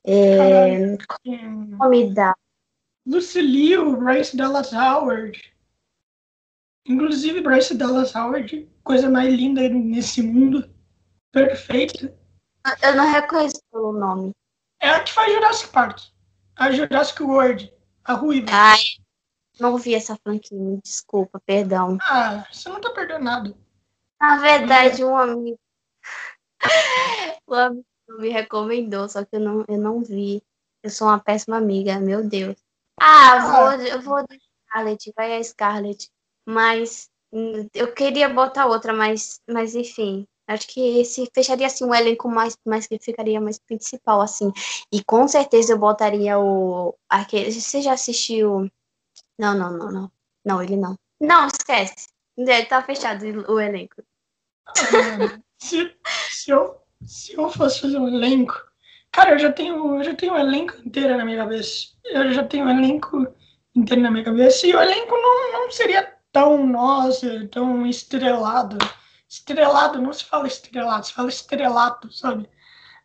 [0.06, 0.96] É,
[1.78, 2.36] como me dá?
[3.06, 5.54] Lucy Liu, Bryce Dallas Howard.
[6.86, 10.70] Inclusive, Bryce Dallas Howard, coisa mais linda nesse mundo.
[11.32, 12.14] Perfeita.
[12.82, 14.32] Eu não reconheço pelo nome.
[14.80, 16.00] É a que faz Jurassic Park.
[16.56, 17.72] A Jurassic World.
[18.04, 18.48] A Ruiva.
[18.50, 18.80] Ai,
[19.58, 21.96] não vi essa franquia, me desculpa, perdão.
[22.02, 23.63] Ah, você não tá perdendo nada.
[24.24, 25.58] Na verdade, um amigo.
[27.46, 27.84] um amigo
[28.18, 30.42] me recomendou, só que eu não, eu não vi.
[30.82, 32.56] Eu sou uma péssima amiga, meu Deus.
[32.98, 36.10] Ah, vou, eu vou de Scarlett, vai a Scarlett.
[36.46, 40.26] Mas hum, eu queria botar outra, mas, mas enfim.
[40.46, 44.50] Acho que esse fecharia assim um elenco mais, mais que ficaria mais principal assim.
[44.90, 48.70] E com certeza eu botaria o aquele, você já assistiu?
[49.38, 50.12] Não, não, não, não.
[50.44, 50.96] Não, ele não.
[51.20, 52.08] Não, esquece.
[52.36, 54.02] Ele tá fechado o elenco.
[54.66, 55.94] Ah, se,
[56.30, 58.54] se, eu, se eu fosse fazer um elenco,
[59.12, 61.88] cara, eu já tenho, eu já tenho um elenco inteiro na minha cabeça.
[62.04, 63.26] Eu já tenho um elenco
[63.74, 68.78] inteiro na minha cabeça e o elenco não, não seria tão, nossa, tão estrelado
[69.34, 72.48] estrelado, não se fala estrelado, se fala estrelato, sabe?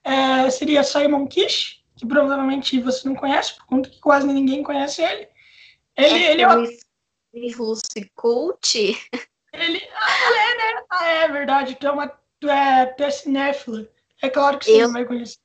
[0.03, 5.01] É, seria Simon Kish, que provavelmente você não conhece, por conta que quase ninguém conhece
[5.01, 5.27] ele.
[5.97, 8.97] Ele é, ele é, Lucy Cult?
[9.53, 10.83] Ele, ah, é, né?
[10.89, 12.07] Ah, é verdade, tu é uma
[12.39, 13.87] tu é, tu é cinéfila.
[14.21, 14.87] É claro que você Eu...
[14.87, 15.37] não vai conhecer.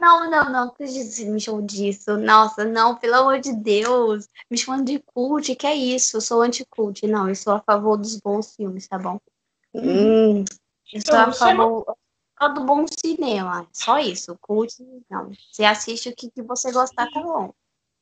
[0.00, 2.16] Não, não, não, me chamou disso.
[2.16, 4.28] Nossa, não, pelo amor de Deus.
[4.48, 6.16] Me chamando de cult, que é isso?
[6.16, 7.04] Eu sou anti-cult.
[7.06, 9.20] Não, eu sou a favor dos bons filmes, tá bom?
[9.74, 10.44] Hum,
[10.92, 11.96] eu sou a favor
[12.40, 12.54] não...
[12.54, 13.66] do bom cinema.
[13.72, 14.38] Só isso.
[14.40, 15.32] Curte, não.
[15.50, 17.52] Você assiste o que, que você gostar, tá bom.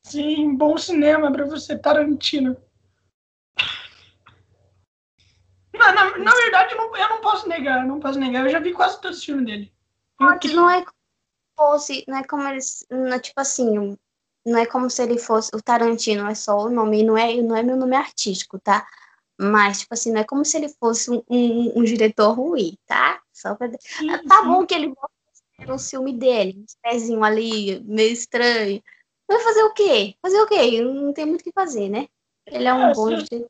[0.03, 2.55] Sim, bom cinema para você, Tarantino.
[5.77, 8.45] Na, na, na verdade, eu não, eu não posso negar, não posso negar.
[8.45, 9.73] Eu já vi quase todos os filmes dele.
[10.19, 10.97] Não é como
[11.57, 13.97] fosse, não é como eles, não tipo assim,
[14.45, 17.55] não é como se ele fosse o Tarantino, é só o nome, não é, não
[17.55, 18.87] é meu nome artístico, tá?
[19.39, 23.21] Mas, tipo assim, não é como se ele fosse um, um, um diretor ruim, tá?
[23.33, 23.69] Só pra...
[23.79, 24.47] Sim, tá sim.
[24.47, 28.81] bom que ele mostra um filme dele, um pezinho ali, meio estranho.
[29.27, 30.15] Vai fazer o quê?
[30.21, 30.81] Fazer o quê?
[30.81, 32.07] Não tem muito o que fazer, né?
[32.45, 33.49] Ele é um é, bom diretor.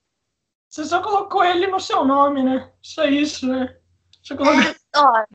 [0.69, 2.71] Você só colocou ele no seu nome, né?
[2.82, 3.77] Só isso, né?
[4.21, 4.62] Você colocou...
[4.62, 5.25] É, ó,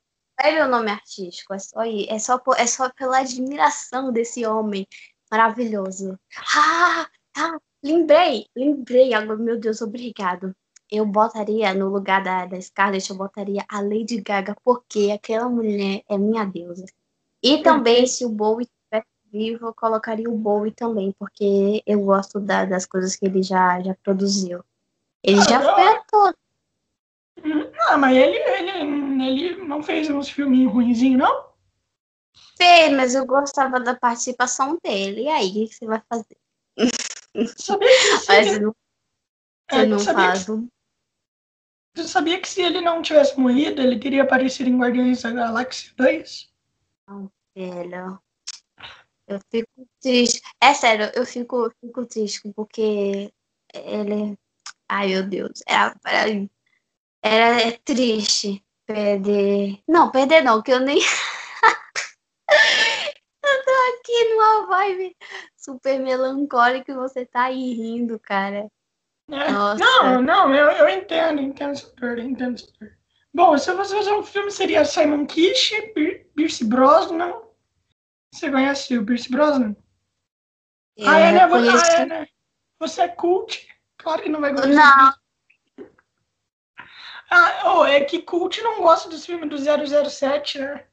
[0.40, 4.86] é meu nome artístico, é só, é, só, é só pela admiração desse homem
[5.30, 6.18] maravilhoso.
[6.54, 10.54] Ah, ah, Lembrei, lembrei agora, meu Deus, obrigado.
[10.88, 16.02] Eu botaria no lugar da, da Scarlett, eu botaria a Lady Gaga, porque aquela mulher
[16.08, 16.84] é minha deusa.
[17.42, 22.38] E também, se o Bowie estivesse vivo, eu colocaria o Bowie também, porque eu gosto
[22.38, 24.62] da, das coisas que ele já, já produziu.
[25.22, 25.74] Ele ah, já eu...
[25.74, 26.36] foi ator.
[27.88, 31.52] Ah, mas ele, ele, ele não fez uns filminhos ruinzinhos, não?
[32.56, 35.22] Fez, mas eu gostava da participação dele.
[35.22, 36.36] E aí, o que você vai fazer?
[37.56, 38.60] Sabia que Mas ele...
[38.60, 38.76] não,
[39.70, 40.44] é, não faz.
[40.44, 40.52] Que...
[41.94, 45.92] Você sabia que se ele não tivesse morrido, ele teria aparecido em Guardiões da Galáxia
[45.96, 46.50] 2?
[47.08, 48.20] Não, velho.
[49.26, 50.40] Eu fico triste.
[50.60, 53.32] É sério, eu fico, fico triste porque
[53.74, 54.38] ele.
[54.92, 55.62] Ai, meu Deus.
[55.66, 56.48] Era, era,
[57.22, 59.80] era é triste perder.
[59.88, 60.98] Não, perder não, que eu nem.
[63.42, 65.16] eu tô aqui numa vibe
[65.56, 68.70] super melancólico e você tá aí rindo, cara.
[69.30, 69.50] É.
[69.50, 72.98] Não, não, eu, eu entendo, entendo super, entendo super.
[73.32, 75.72] Bom, se você fazer um filme, seria Simon Kish,
[76.36, 77.32] Pierce Brosnan.
[78.30, 79.74] Você conhece o Pierce Brosnan?
[80.98, 81.48] Eu ah, é, né?
[81.48, 81.92] Conheço...
[81.92, 82.28] Ah, é, né?
[82.78, 83.71] Você é cult?
[84.02, 84.68] Claro que não vai gostar.
[84.68, 85.86] Não.
[87.30, 89.56] Ah, oh, é que cult não gosta dos filmes do
[90.10, 90.84] 007, né?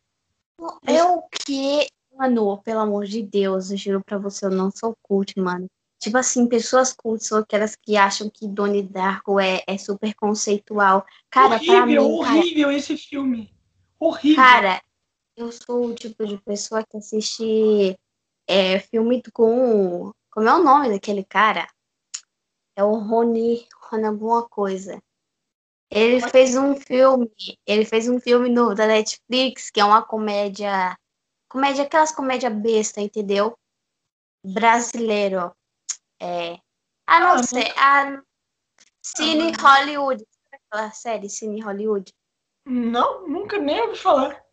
[0.86, 1.88] É o que
[2.20, 5.68] Mano, pelo amor de Deus, eu juro pra você, eu não sou cult, mano.
[6.02, 11.06] Tipo assim, pessoas cult são aquelas que acham que Donnie Darko é, é super conceitual.
[11.30, 13.56] Cara, horrível, mim, horrível cara, esse filme.
[13.98, 14.36] Horrível.
[14.36, 14.82] Cara,
[15.38, 17.98] eu sou o tipo de pessoa que assiste
[18.46, 20.12] é, filme com.
[20.30, 21.70] Como é o nome daquele cara?
[22.80, 25.02] É o Rony, Rony alguma coisa.
[25.92, 27.30] Ele fez um filme,
[27.66, 30.96] ele fez um filme no, da Netflix, que é uma comédia
[31.50, 33.58] Comédia, aquelas comédia besta, entendeu?
[34.46, 35.52] Brasileiro.
[36.22, 36.60] É.
[37.08, 37.74] Ah, não ah, sei.
[37.76, 38.22] Ah,
[39.04, 40.24] Cine ah, Hollywood.
[40.54, 42.14] Aquela série Cine Hollywood?
[42.66, 44.46] Não, nunca nem ouvi falar.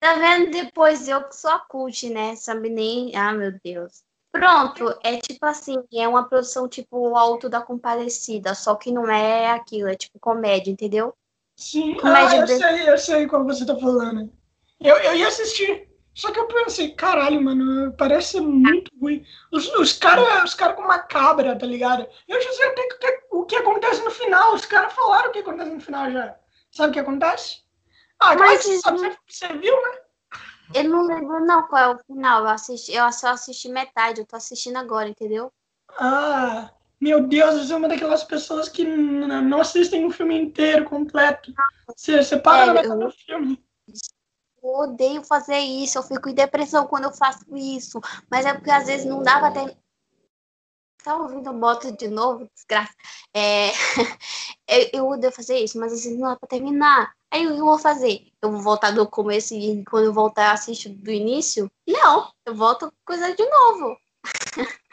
[0.00, 0.50] Tá vendo?
[0.50, 2.36] Depois eu que sou a cult, né?
[2.36, 3.16] Sabe nem.
[3.16, 4.04] Ah, meu Deus.
[4.30, 9.50] Pronto, é tipo assim, é uma produção tipo Alto da Comparecida, só que não é
[9.50, 11.14] aquilo, é tipo comédia, entendeu?
[11.56, 14.30] Sim, comédia ah, eu sei, eu sei qual você tá falando.
[14.80, 15.88] Eu, eu ia assistir.
[16.14, 19.24] Só que eu pensei, caralho, mano, parece muito ruim.
[19.52, 22.06] Os, os caras os cara com uma cabra, tá ligado?
[22.26, 24.52] Eu já sei o que, o que acontece no final.
[24.52, 26.36] Os caras falaram o que acontece no final já.
[26.72, 27.62] Sabe o que acontece?
[28.18, 29.98] Ah, Mas, você, você viu, né?
[30.74, 32.42] Eu não lembro não qual é o final.
[32.42, 35.52] Eu, assisti, eu só assisti metade, eu tô assistindo agora, entendeu?
[35.98, 41.52] Ah, meu Deus, você é uma daquelas pessoas que não assistem o filme inteiro, completo.
[41.86, 43.10] Você, você para é, eu...
[43.10, 43.64] filme.
[44.62, 48.00] Eu odeio fazer isso, eu fico em depressão quando eu faço isso.
[48.30, 49.78] Mas é porque às vezes não dá pra ter.
[51.02, 52.92] Tá ouvindo boto de novo, desgraça.
[53.32, 53.68] É...
[54.68, 57.14] eu, eu odeio fazer isso, mas às vezes não dá pra terminar.
[57.30, 58.26] Aí o que eu vou fazer?
[58.40, 61.70] Eu vou voltar do começo e quando eu voltar a assistir do início?
[61.86, 63.96] Não, eu volto coisa de novo.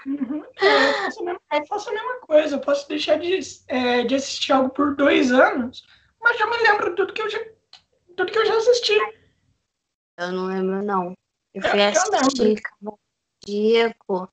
[0.06, 0.44] Uhum.
[0.62, 2.56] É, eu, faço mesma, eu, faço a mesma coisa.
[2.56, 5.84] Eu posso deixar de, é, de assistir algo por dois anos,
[6.22, 7.40] mas já me lembro tudo que eu já,
[8.16, 8.98] tudo que eu já assisti.
[10.18, 11.14] Eu não lembro, não.
[11.54, 12.62] Eu fui é, assistir
[13.46, 14.30] Cardíaco.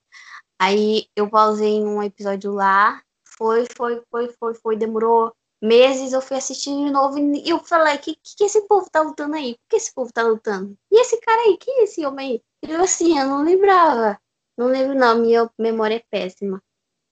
[0.60, 3.02] Aí eu pausei um episódio lá.
[3.24, 4.76] Foi, foi, foi, foi, foi.
[4.76, 6.12] Demorou meses.
[6.12, 9.54] Eu fui assistindo de novo e eu falei: que, que, esse povo tá lutando aí?
[9.54, 10.76] Por que esse povo tá lutando?
[10.90, 11.56] E esse cara aí?
[11.56, 12.70] Que é esse homem aí?
[12.70, 14.18] Eu assim, eu não lembrava.
[14.58, 15.18] Não lembro, não.
[15.18, 16.62] Minha memória é péssima.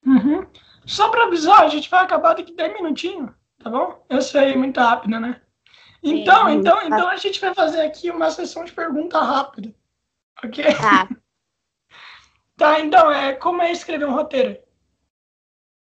[0.04, 0.46] Uhum.
[0.86, 3.30] Só pra avisar, a gente vai acabar daqui 10 minutinhos,
[3.62, 4.04] tá bom?
[4.08, 5.40] Eu sei, muito rápido, né?
[6.02, 9.74] Então, é, então, então a gente vai fazer aqui uma sessão de pergunta rápida.
[10.42, 10.64] Ok?
[10.64, 11.08] Tá.
[12.56, 14.58] tá, então, é, como é escrever um roteiro?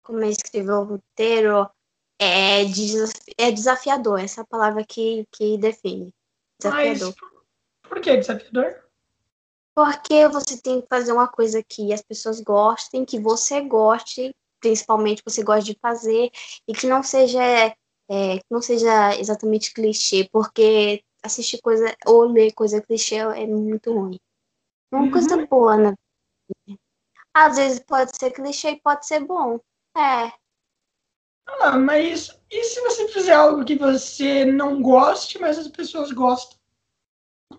[0.04, 1.70] Como é escrever um roteiro?
[2.20, 2.62] É,
[3.38, 6.14] é desafiador, essa é palavra que, que define.
[6.60, 7.14] Desafiador.
[7.20, 8.86] Mas por que desafiador?
[9.76, 15.22] Porque você tem que fazer uma coisa que as pessoas gostem, que você goste, principalmente
[15.26, 16.32] você gosta de fazer,
[16.66, 22.54] e que não seja, é, que não seja exatamente clichê, porque assistir coisa ou ler
[22.54, 24.18] coisa clichê é muito ruim.
[24.92, 25.12] Uma uhum.
[25.12, 25.94] coisa boa, né?
[27.34, 29.60] Às vezes pode ser clichê e pode ser bom.
[29.98, 30.32] É.
[31.48, 36.58] Ah, mas e se você fizer algo que você não goste, mas as pessoas gostam?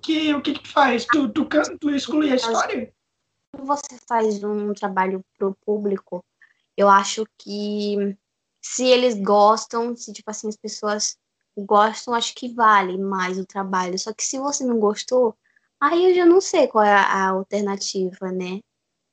[0.06, 1.04] que, o que, que tu faz?
[1.06, 1.48] Tu, tu,
[1.80, 2.92] tu exclui a história?
[3.52, 6.24] Quando você faz um trabalho pro público,
[6.76, 8.16] eu acho que
[8.62, 11.18] se eles gostam, se tipo assim as pessoas
[11.58, 13.98] gostam, acho que vale mais o trabalho.
[13.98, 15.36] Só que se você não gostou,
[15.80, 18.60] aí eu já não sei qual é a alternativa, né?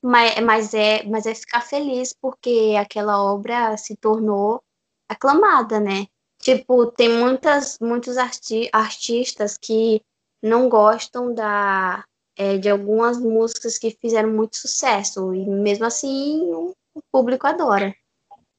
[0.04, 4.62] Mas, mas, é, mas é ficar feliz porque aquela obra se tornou
[5.08, 6.08] aclamada, né?
[6.42, 10.02] Tipo, tem muitas, muitos arti artistas que
[10.44, 12.04] não gostam da,
[12.36, 15.34] é, de algumas músicas que fizeram muito sucesso.
[15.34, 16.76] E mesmo assim o,
[17.10, 17.96] público adora.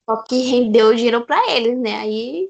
[0.09, 1.97] Só que rendeu dinheiro para eles, né?
[1.99, 2.49] Aí.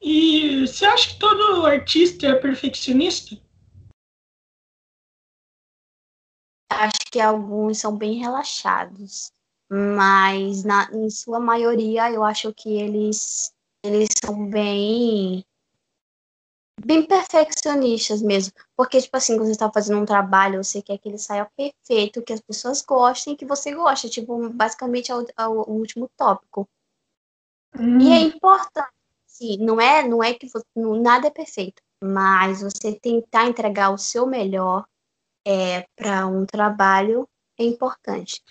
[0.00, 3.36] E você acha que todo artista é perfeccionista?
[6.76, 9.32] Acho que alguns são bem relaxados,
[9.70, 15.44] mas na, em sua maioria eu acho que eles, eles são bem
[16.84, 18.52] bem perfeccionistas mesmo.
[18.76, 22.22] Porque, tipo assim, quando você tá fazendo um trabalho, você quer que ele saia perfeito,
[22.22, 24.08] que as pessoas gostem, que você gosta.
[24.08, 26.68] Tipo, basicamente é o, é o último tópico.
[27.78, 27.98] Hum.
[28.00, 28.92] E é importante,
[29.26, 34.26] sim, não é, não é que nada é perfeito, mas você tentar entregar o seu
[34.26, 34.86] melhor
[35.46, 38.42] é, para um trabalho é importante.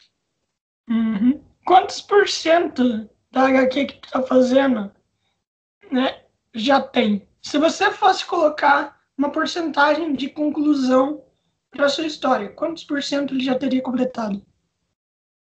[0.90, 1.44] Uhum.
[1.66, 4.92] Quantos por cento da HQ que tu tá fazendo
[5.92, 7.28] né, já tem?
[7.42, 11.24] Se você fosse colocar uma porcentagem de conclusão
[11.70, 14.42] para sua história, quantos por cento ele já teria completado?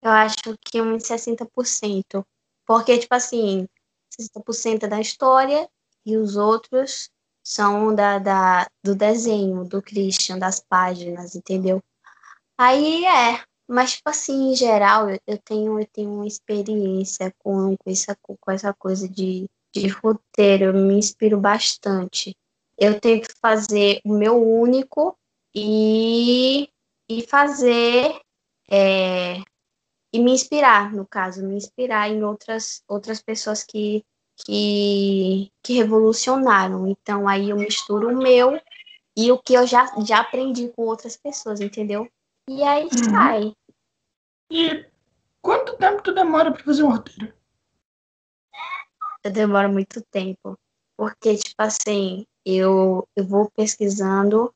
[0.02, 2.24] Eu acho que uns 60%.
[2.64, 3.68] Porque, tipo assim,
[4.18, 5.68] 60% é da história
[6.04, 7.10] e os outros
[7.46, 11.82] são da, da, do desenho, do Christian, das páginas, entendeu?
[12.58, 17.90] Aí é, mas, tipo assim, em geral, eu tenho, eu tenho uma experiência com, com,
[17.90, 19.46] essa, com essa coisa de
[19.80, 22.34] de roteiro, eu me inspiro bastante.
[22.78, 25.16] Eu tenho que fazer o meu único
[25.54, 26.68] e,
[27.08, 28.18] e fazer
[28.70, 29.38] é,
[30.12, 34.04] e me inspirar, no caso, me inspirar em outras, outras pessoas que,
[34.36, 36.86] que, que revolucionaram.
[36.86, 38.60] Então aí eu misturo o meu
[39.16, 42.08] e o que eu já, já aprendi com outras pessoas, entendeu?
[42.48, 43.10] E aí uhum.
[43.10, 43.52] sai.
[44.50, 44.86] E
[45.42, 47.36] quanto tempo tu demora para fazer um roteiro?
[49.26, 50.58] eu demoro muito tempo.
[50.96, 54.54] Porque, tipo assim, eu, eu vou pesquisando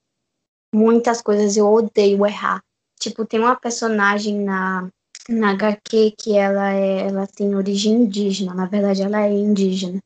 [0.75, 2.63] muitas coisas, eu odeio errar.
[2.99, 4.89] Tipo, tem uma personagem na,
[5.31, 10.01] na HQ que ela, é, ela tem origem indígena, na verdade ela é indígena.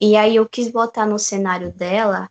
[0.00, 2.28] E aí eu quis botar no cenário dela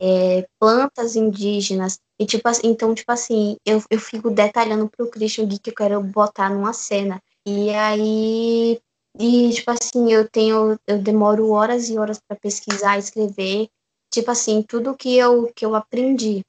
[0.00, 1.98] é, plantas indígenas.
[2.18, 6.00] E tipo então, tipo assim, eu, eu fico detalhando pro Christian o que eu quero
[6.02, 7.20] botar numa cena.
[7.46, 8.78] E aí
[9.18, 13.68] e, tipo assim, eu tenho, eu demoro horas e horas para pesquisar, escrever,
[14.12, 16.42] tipo assim, tudo que eu, que eu aprendi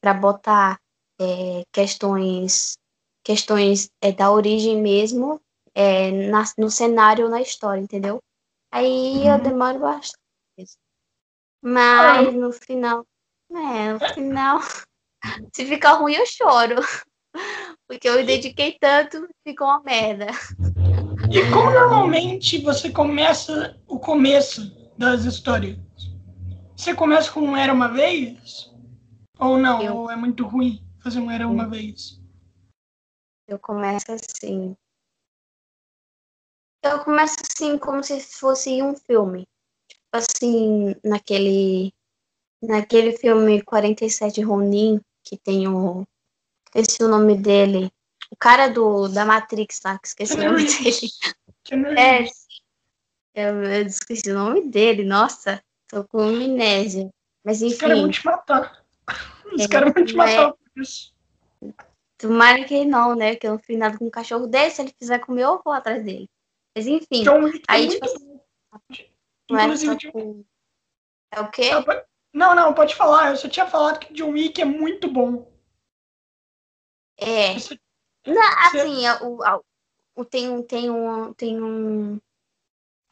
[0.00, 0.78] para botar
[1.20, 2.78] é, questões,
[3.24, 5.40] questões é, da origem mesmo
[5.74, 8.20] é, na, no cenário ou na história, entendeu?
[8.70, 9.42] Aí eu uhum.
[9.42, 10.18] demoro bastante.
[11.62, 13.06] Mas no final,
[13.50, 14.60] é, no final,
[15.54, 16.76] se ficar ruim eu choro.
[17.88, 20.26] Porque eu me dediquei tanto, ficou uma merda.
[21.30, 25.78] E como normalmente você começa o começo das histórias?
[26.76, 28.70] Você começa com um Era Uma Vez?
[29.38, 29.82] Ou não?
[29.82, 32.21] Eu- Ou é muito ruim fazer um Era Uma Vez?
[33.46, 34.76] Eu começo assim.
[36.82, 39.46] Eu começo assim como se fosse um filme.
[39.88, 41.92] Tipo assim, naquele.
[42.62, 46.06] Naquele filme 47 Ronin, que tem o.
[46.66, 47.90] Esqueci o nome dele.
[48.30, 51.98] O cara do, da Matrix lá, que esqueci o nome dele.
[51.98, 52.24] É,
[53.34, 57.10] eu, eu esqueci o nome dele, nossa, tô com amnésia.
[57.44, 58.84] Mas Os caras vão enfim, te matar.
[59.52, 61.14] Os É, caras vão te matar por isso.
[62.22, 63.36] Tomara que não, né?
[63.36, 65.72] Que eu não fiz nada com um cachorro desse, se ele quiser comer, eu vou
[65.74, 66.28] atrás dele.
[66.74, 68.40] Mas enfim, John Wick é aí tipo bom.
[69.48, 70.44] começa Inclusive, John- com.
[71.34, 71.70] É o quê?
[72.34, 73.30] Não, não, pode falar.
[73.30, 75.50] Eu só tinha falado que John Wick é muito bom.
[77.18, 77.54] É.
[77.58, 77.78] Você-
[78.26, 79.62] Não, você- assim, o, o,
[80.16, 82.18] o- tem um, tem um, tem um.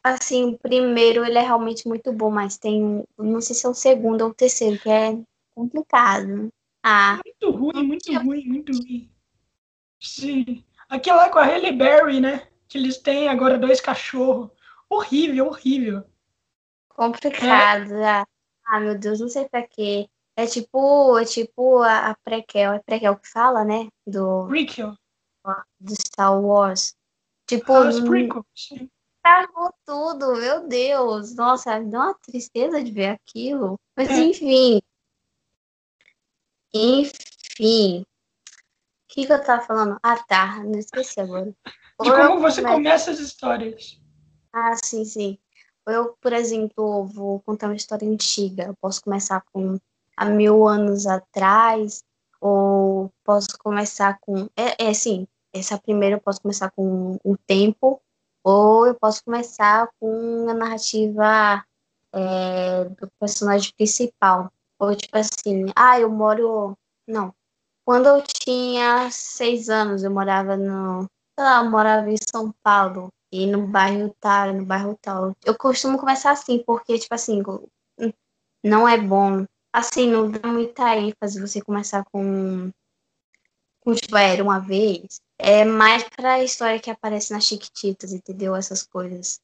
[0.03, 3.03] Assim, o primeiro ele é realmente muito bom, mas tem um.
[3.17, 5.11] Não sei se é o segundo ou o terceiro, que é
[5.53, 6.49] complicado.
[6.83, 9.11] Ah, Muito ruim, muito ruim, muito ruim.
[9.99, 10.65] Sim.
[10.89, 12.47] Aquele lá com a Halle Berry, né?
[12.67, 14.49] Que eles têm agora dois cachorros.
[14.89, 16.03] Horrível, horrível.
[16.89, 17.93] complicado.
[18.03, 18.25] Ah,
[18.65, 20.07] ah, meu Deus, não sei pra quê.
[20.35, 23.87] É tipo, é tipo a, a prequel, é prequel que fala, né?
[24.07, 24.95] Do, Prequel.
[25.79, 26.95] do Star Wars.
[27.47, 28.45] Tipo, Ah, os prequel.
[28.55, 28.89] Sim.
[29.17, 31.35] Estragou tudo, meu Deus.
[31.35, 33.75] Nossa, dá uma tristeza de ver aquilo.
[33.95, 34.17] Mas É.
[34.23, 34.81] enfim.
[36.73, 38.01] Enfim.
[38.01, 39.97] O que, que eu tava falando?
[40.01, 40.63] Ah, tá.
[40.63, 41.45] Não esqueci agora.
[41.45, 41.55] De
[41.99, 43.99] Ou eu como você começo- começa as histórias.
[44.53, 45.37] Ah, sim, sim.
[45.87, 48.63] Eu, por exemplo, vou contar uma história antiga.
[48.65, 49.77] Eu posso começar com
[50.15, 52.03] há mil anos atrás,
[52.39, 54.47] ou posso começar com.
[54.55, 58.01] É, é sim, essa primeira eu posso começar com o tempo,
[58.43, 61.65] ou eu posso começar com a narrativa
[62.13, 64.51] é, do personagem principal.
[64.81, 66.75] Ou tipo assim, ah, eu moro.
[67.07, 67.31] Não.
[67.85, 71.03] Quando eu tinha seis anos, eu morava no.
[71.37, 73.09] Sei lá, eu morava em São Paulo.
[73.31, 75.33] E no bairro tal, no bairro tal.
[75.45, 77.43] Eu costumo começar assim, porque, tipo assim,
[78.63, 79.45] não é bom.
[79.71, 82.71] Assim, não dá muita ênfase você começar com.
[83.81, 85.21] com tipo, era uma vez.
[85.37, 88.55] É mais pra história que aparece nas Chiquititas, entendeu?
[88.55, 89.39] Essas coisas.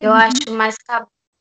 [0.00, 0.16] Eu Uhum.
[0.16, 0.74] acho mais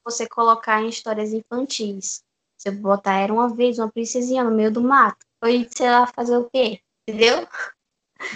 [0.06, 2.22] você colocar em histórias infantis.
[2.58, 5.26] Você botar era uma vez uma princesinha no meio do mato.
[5.44, 6.82] Ou sei lá, fazer o quê?
[7.08, 7.48] Entendeu?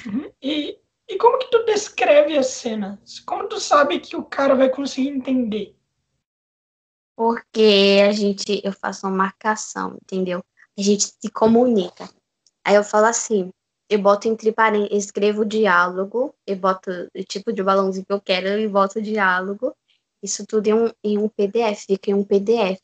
[0.05, 0.31] Uhum.
[0.41, 3.19] E, e como que tu descreve as cenas?
[3.21, 5.75] Como tu sabe que o cara vai conseguir entender?
[7.15, 10.43] Porque a gente, eu faço uma marcação, entendeu?
[10.77, 12.09] A gente se comunica.
[12.63, 13.51] Aí eu falo assim,
[13.89, 18.21] eu boto entre parênteses, escrevo o diálogo, eu boto o tipo de balãozinho que eu
[18.21, 19.75] quero e boto o diálogo.
[20.23, 22.79] Isso tudo em um, em um PDF, fica em um PDF.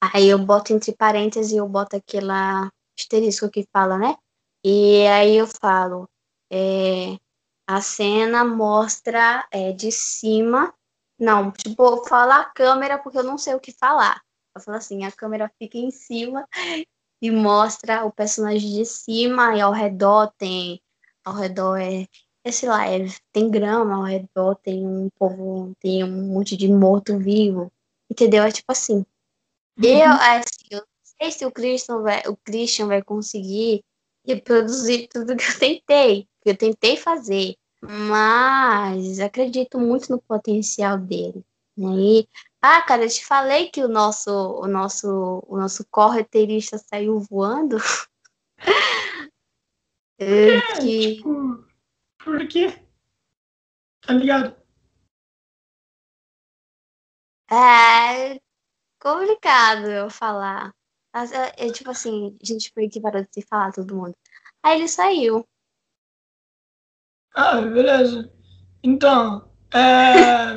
[0.00, 4.16] Aí eu boto entre parênteses e eu boto aquela asterisco que fala, né?
[4.64, 6.08] E aí eu falo,
[6.50, 7.16] é,
[7.66, 10.74] a cena mostra é, de cima
[11.20, 14.22] não, tipo, eu falo a câmera porque eu não sei o que falar.
[14.54, 16.48] Eu falo assim, a câmera fica em cima
[17.20, 20.80] e mostra o personagem de cima e ao redor tem.
[21.22, 22.06] Ao redor é.
[22.42, 26.68] é sei lá, é, tem grama, ao redor tem um povo, tem um monte de
[26.68, 27.70] morto-vivo.
[28.10, 28.42] Entendeu?
[28.42, 29.04] É tipo assim.
[29.82, 30.86] Eu, assim, eu não
[31.20, 33.82] sei se o Christian vai, o Christian vai conseguir
[34.26, 36.28] reproduzir tudo que eu tentei.
[36.42, 41.44] Que eu tentei fazer mas acredito muito no potencial dele.
[41.76, 41.88] Né?
[41.98, 42.28] E,
[42.60, 47.76] ah, cara, eu te falei que o nosso, o nosso, o nosso correteirista saiu voando.
[50.22, 51.64] É, que, tipo,
[52.22, 52.78] por quê?
[54.02, 54.54] Tá ligado?
[57.50, 58.38] é
[59.00, 60.72] complicado eu falar.
[61.14, 64.14] É, é tipo assim, a gente foi que parou de se falar todo mundo.
[64.62, 65.44] Aí ele saiu.
[67.34, 68.32] Ah, beleza.
[68.82, 70.56] Então, é...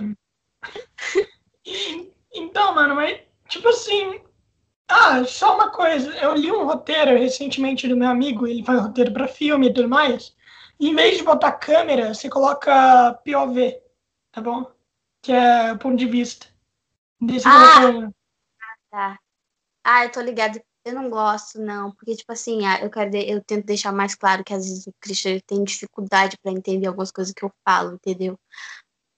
[2.34, 4.22] então, mano, mas, tipo assim...
[4.88, 6.12] Ah, só uma coisa.
[6.18, 9.90] Eu li um roteiro recentemente do meu amigo, ele faz roteiro pra filme e tudo
[9.90, 10.36] mais.
[10.80, 13.82] E em vez de botar câmera, você coloca POV,
[14.32, 14.70] tá bom?
[15.22, 16.48] Que é o ponto de vista.
[17.22, 18.12] Você Ah!
[18.94, 19.18] Tá.
[19.86, 20.62] Ah, eu tô ligado.
[20.86, 24.16] Eu não gosto, não, porque, tipo assim, ah, eu quero, de- eu tento deixar mais
[24.16, 27.96] claro que às vezes o Christian tem dificuldade pra entender algumas coisas que eu falo,
[27.96, 28.38] entendeu?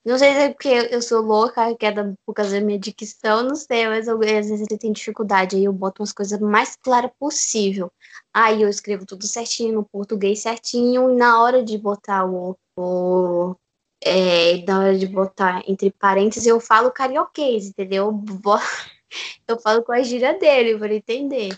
[0.05, 1.93] Não sei se é porque eu sou louca, que é
[2.25, 5.65] por causa da minha dicção, não sei, mas eu- às vezes ele tem dificuldade, aí
[5.65, 7.91] eu boto umas coisas mais claras possível.
[8.33, 13.55] Aí eu escrevo tudo certinho, no português certinho, e na hora de botar o, o
[14.03, 18.11] é, na hora de botar entre parênteses, eu falo carioquês, entendeu?
[19.47, 21.57] Eu falo com a gíria dele para entender.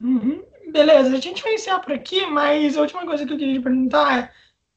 [0.00, 0.44] Uhum.
[0.68, 3.62] Beleza, a gente vai encerrar por aqui, mas a última coisa que eu queria te
[3.62, 4.32] perguntar é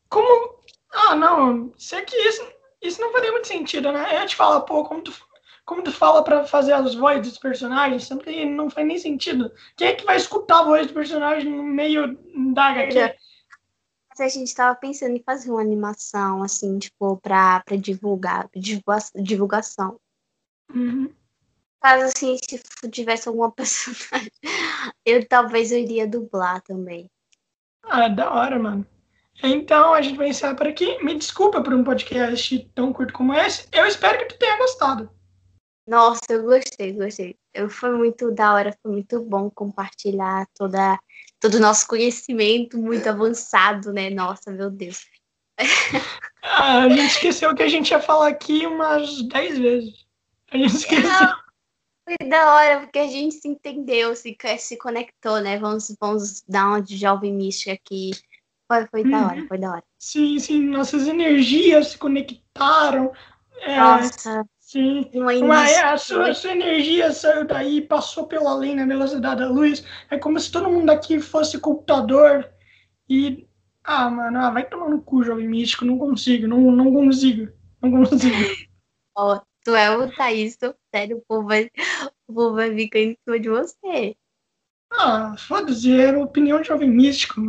[0.10, 0.58] como.
[0.92, 2.46] Ah, não, sei que isso,
[2.82, 4.22] isso não faria muito sentido, né?
[4.22, 5.14] Eu te falar, pô, como tu,
[5.66, 9.52] como tu fala pra fazer as vozes dos personagens, sempre não faz nem sentido.
[9.76, 12.18] Quem é que vai escutar a voz do personagem no meio
[12.54, 13.16] da HQ?
[14.10, 18.50] Mas a gente tava pensando em fazer uma animação, assim, tipo, pra, pra divulgar,
[19.16, 20.00] divulgação.
[20.74, 21.14] Uhum.
[21.82, 24.32] Caso assim, se tivesse alguma personagem,
[25.06, 27.10] eu talvez eu iria dublar também.
[27.84, 28.86] Ah, da hora, mano.
[29.44, 31.02] Então a gente vai encerrar por aqui.
[31.04, 33.68] Me desculpa por um podcast tão curto como esse.
[33.72, 35.10] Eu espero que tu tenha gostado.
[35.88, 37.38] Nossa, eu gostei, gostei.
[37.54, 41.00] Eu, foi muito da hora, foi muito bom compartilhar toda,
[41.40, 44.10] todo o nosso conhecimento muito avançado, né?
[44.10, 45.06] Nossa, meu Deus.
[46.44, 50.06] Ah, a gente esqueceu que a gente ia falar aqui umas 10 vezes.
[50.52, 51.10] A gente esqueceu.
[51.10, 51.36] Não,
[52.08, 55.60] foi da hora, porque a gente se entendeu, se, se conectou, né?
[55.60, 58.12] Vamos, vamos dar uma de jovem mística aqui.
[58.66, 59.48] Foi, foi da hora, uhum.
[59.48, 59.84] foi da hora.
[59.98, 63.12] Sim, sim, nossas energias se conectaram.
[63.60, 64.46] É, Nossa.
[64.60, 69.40] Sim, uma, é, a, sua, a sua energia saiu daí, passou pela além na velocidade
[69.40, 69.86] da luz.
[70.10, 72.50] É como se todo mundo aqui fosse computador.
[73.10, 73.48] E.
[73.84, 75.86] Ah, mano, ah, vai tomar no cu, jovem místico.
[75.86, 77.50] Não consigo, não, não consigo.
[77.82, 78.36] Não consigo.
[79.16, 81.70] Ó, tu é o Thaís, tô sério, o povo vai,
[82.26, 84.16] o povo vai ficar em cima de você.
[84.94, 87.42] Ah, foda-se, é a opinião de jovem místico.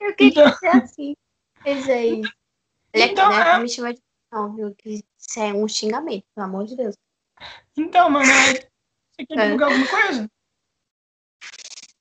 [0.00, 0.56] Eu queria então...
[0.56, 1.14] ser assim.
[1.62, 2.22] Mas aí.
[2.94, 3.58] Então, né, é...
[3.58, 4.00] me chama de
[4.32, 4.74] não, viu?
[4.86, 5.04] Isso
[5.38, 6.94] é um xingamento, pelo amor de Deus.
[7.76, 10.30] Então, mano, você quer divulgar alguma coisa?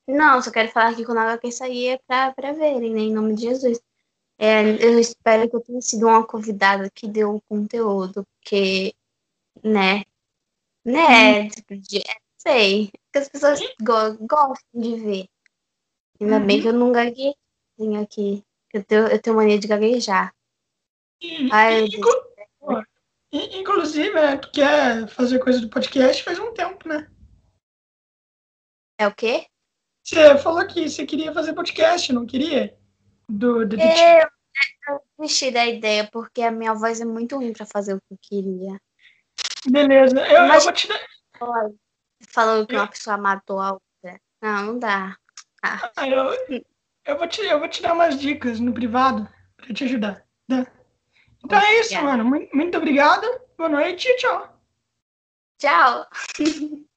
[0.07, 3.01] Não, só quero falar que quando a HQ sair é pra, pra verem, né?
[3.01, 3.79] Em nome de Jesus.
[4.41, 8.95] É, eu espero que eu tenha sido uma convidada que deu conteúdo, porque,
[9.61, 10.05] né?
[10.85, 11.41] Né?
[11.41, 11.49] Hum.
[11.49, 12.01] Tipo, de,
[12.37, 12.89] sei.
[13.11, 15.25] Que as pessoas go gostam de ver.
[16.21, 16.45] Ainda uhum.
[16.47, 17.35] bem que eu não gaguejei
[18.01, 18.41] aqui.
[18.73, 20.33] Eu tenho, eu tenho mania de gaguejar.
[21.51, 22.29] Ai, inclu
[23.31, 27.11] inclusive, né, tu quer fazer coisa do podcast faz um tempo, né?
[28.97, 29.45] É o quê?
[30.01, 32.78] Você falou que você queria fazer podcast, não queria?
[33.29, 34.27] Do, do, eu,
[34.89, 38.13] eu desisti da ideia, porque a minha voz é muito ruim pra fazer o que
[38.13, 38.81] eu queria.
[39.69, 40.99] Beleza, eu, Mas, eu vou te dar.
[42.29, 44.19] Falando que uma pessoa matou a outra.
[44.41, 45.15] Não, não dá.
[45.63, 45.91] Ah.
[45.95, 46.33] Ah, eu,
[47.05, 50.25] eu, vou te, eu vou te dar umas dicas no privado pra te ajudar.
[50.47, 50.65] Né?
[51.45, 52.25] Então é isso, mano.
[52.25, 53.27] Muito, muito obrigado.
[53.55, 54.59] Boa noite e tchau.
[55.59, 56.07] Tchau.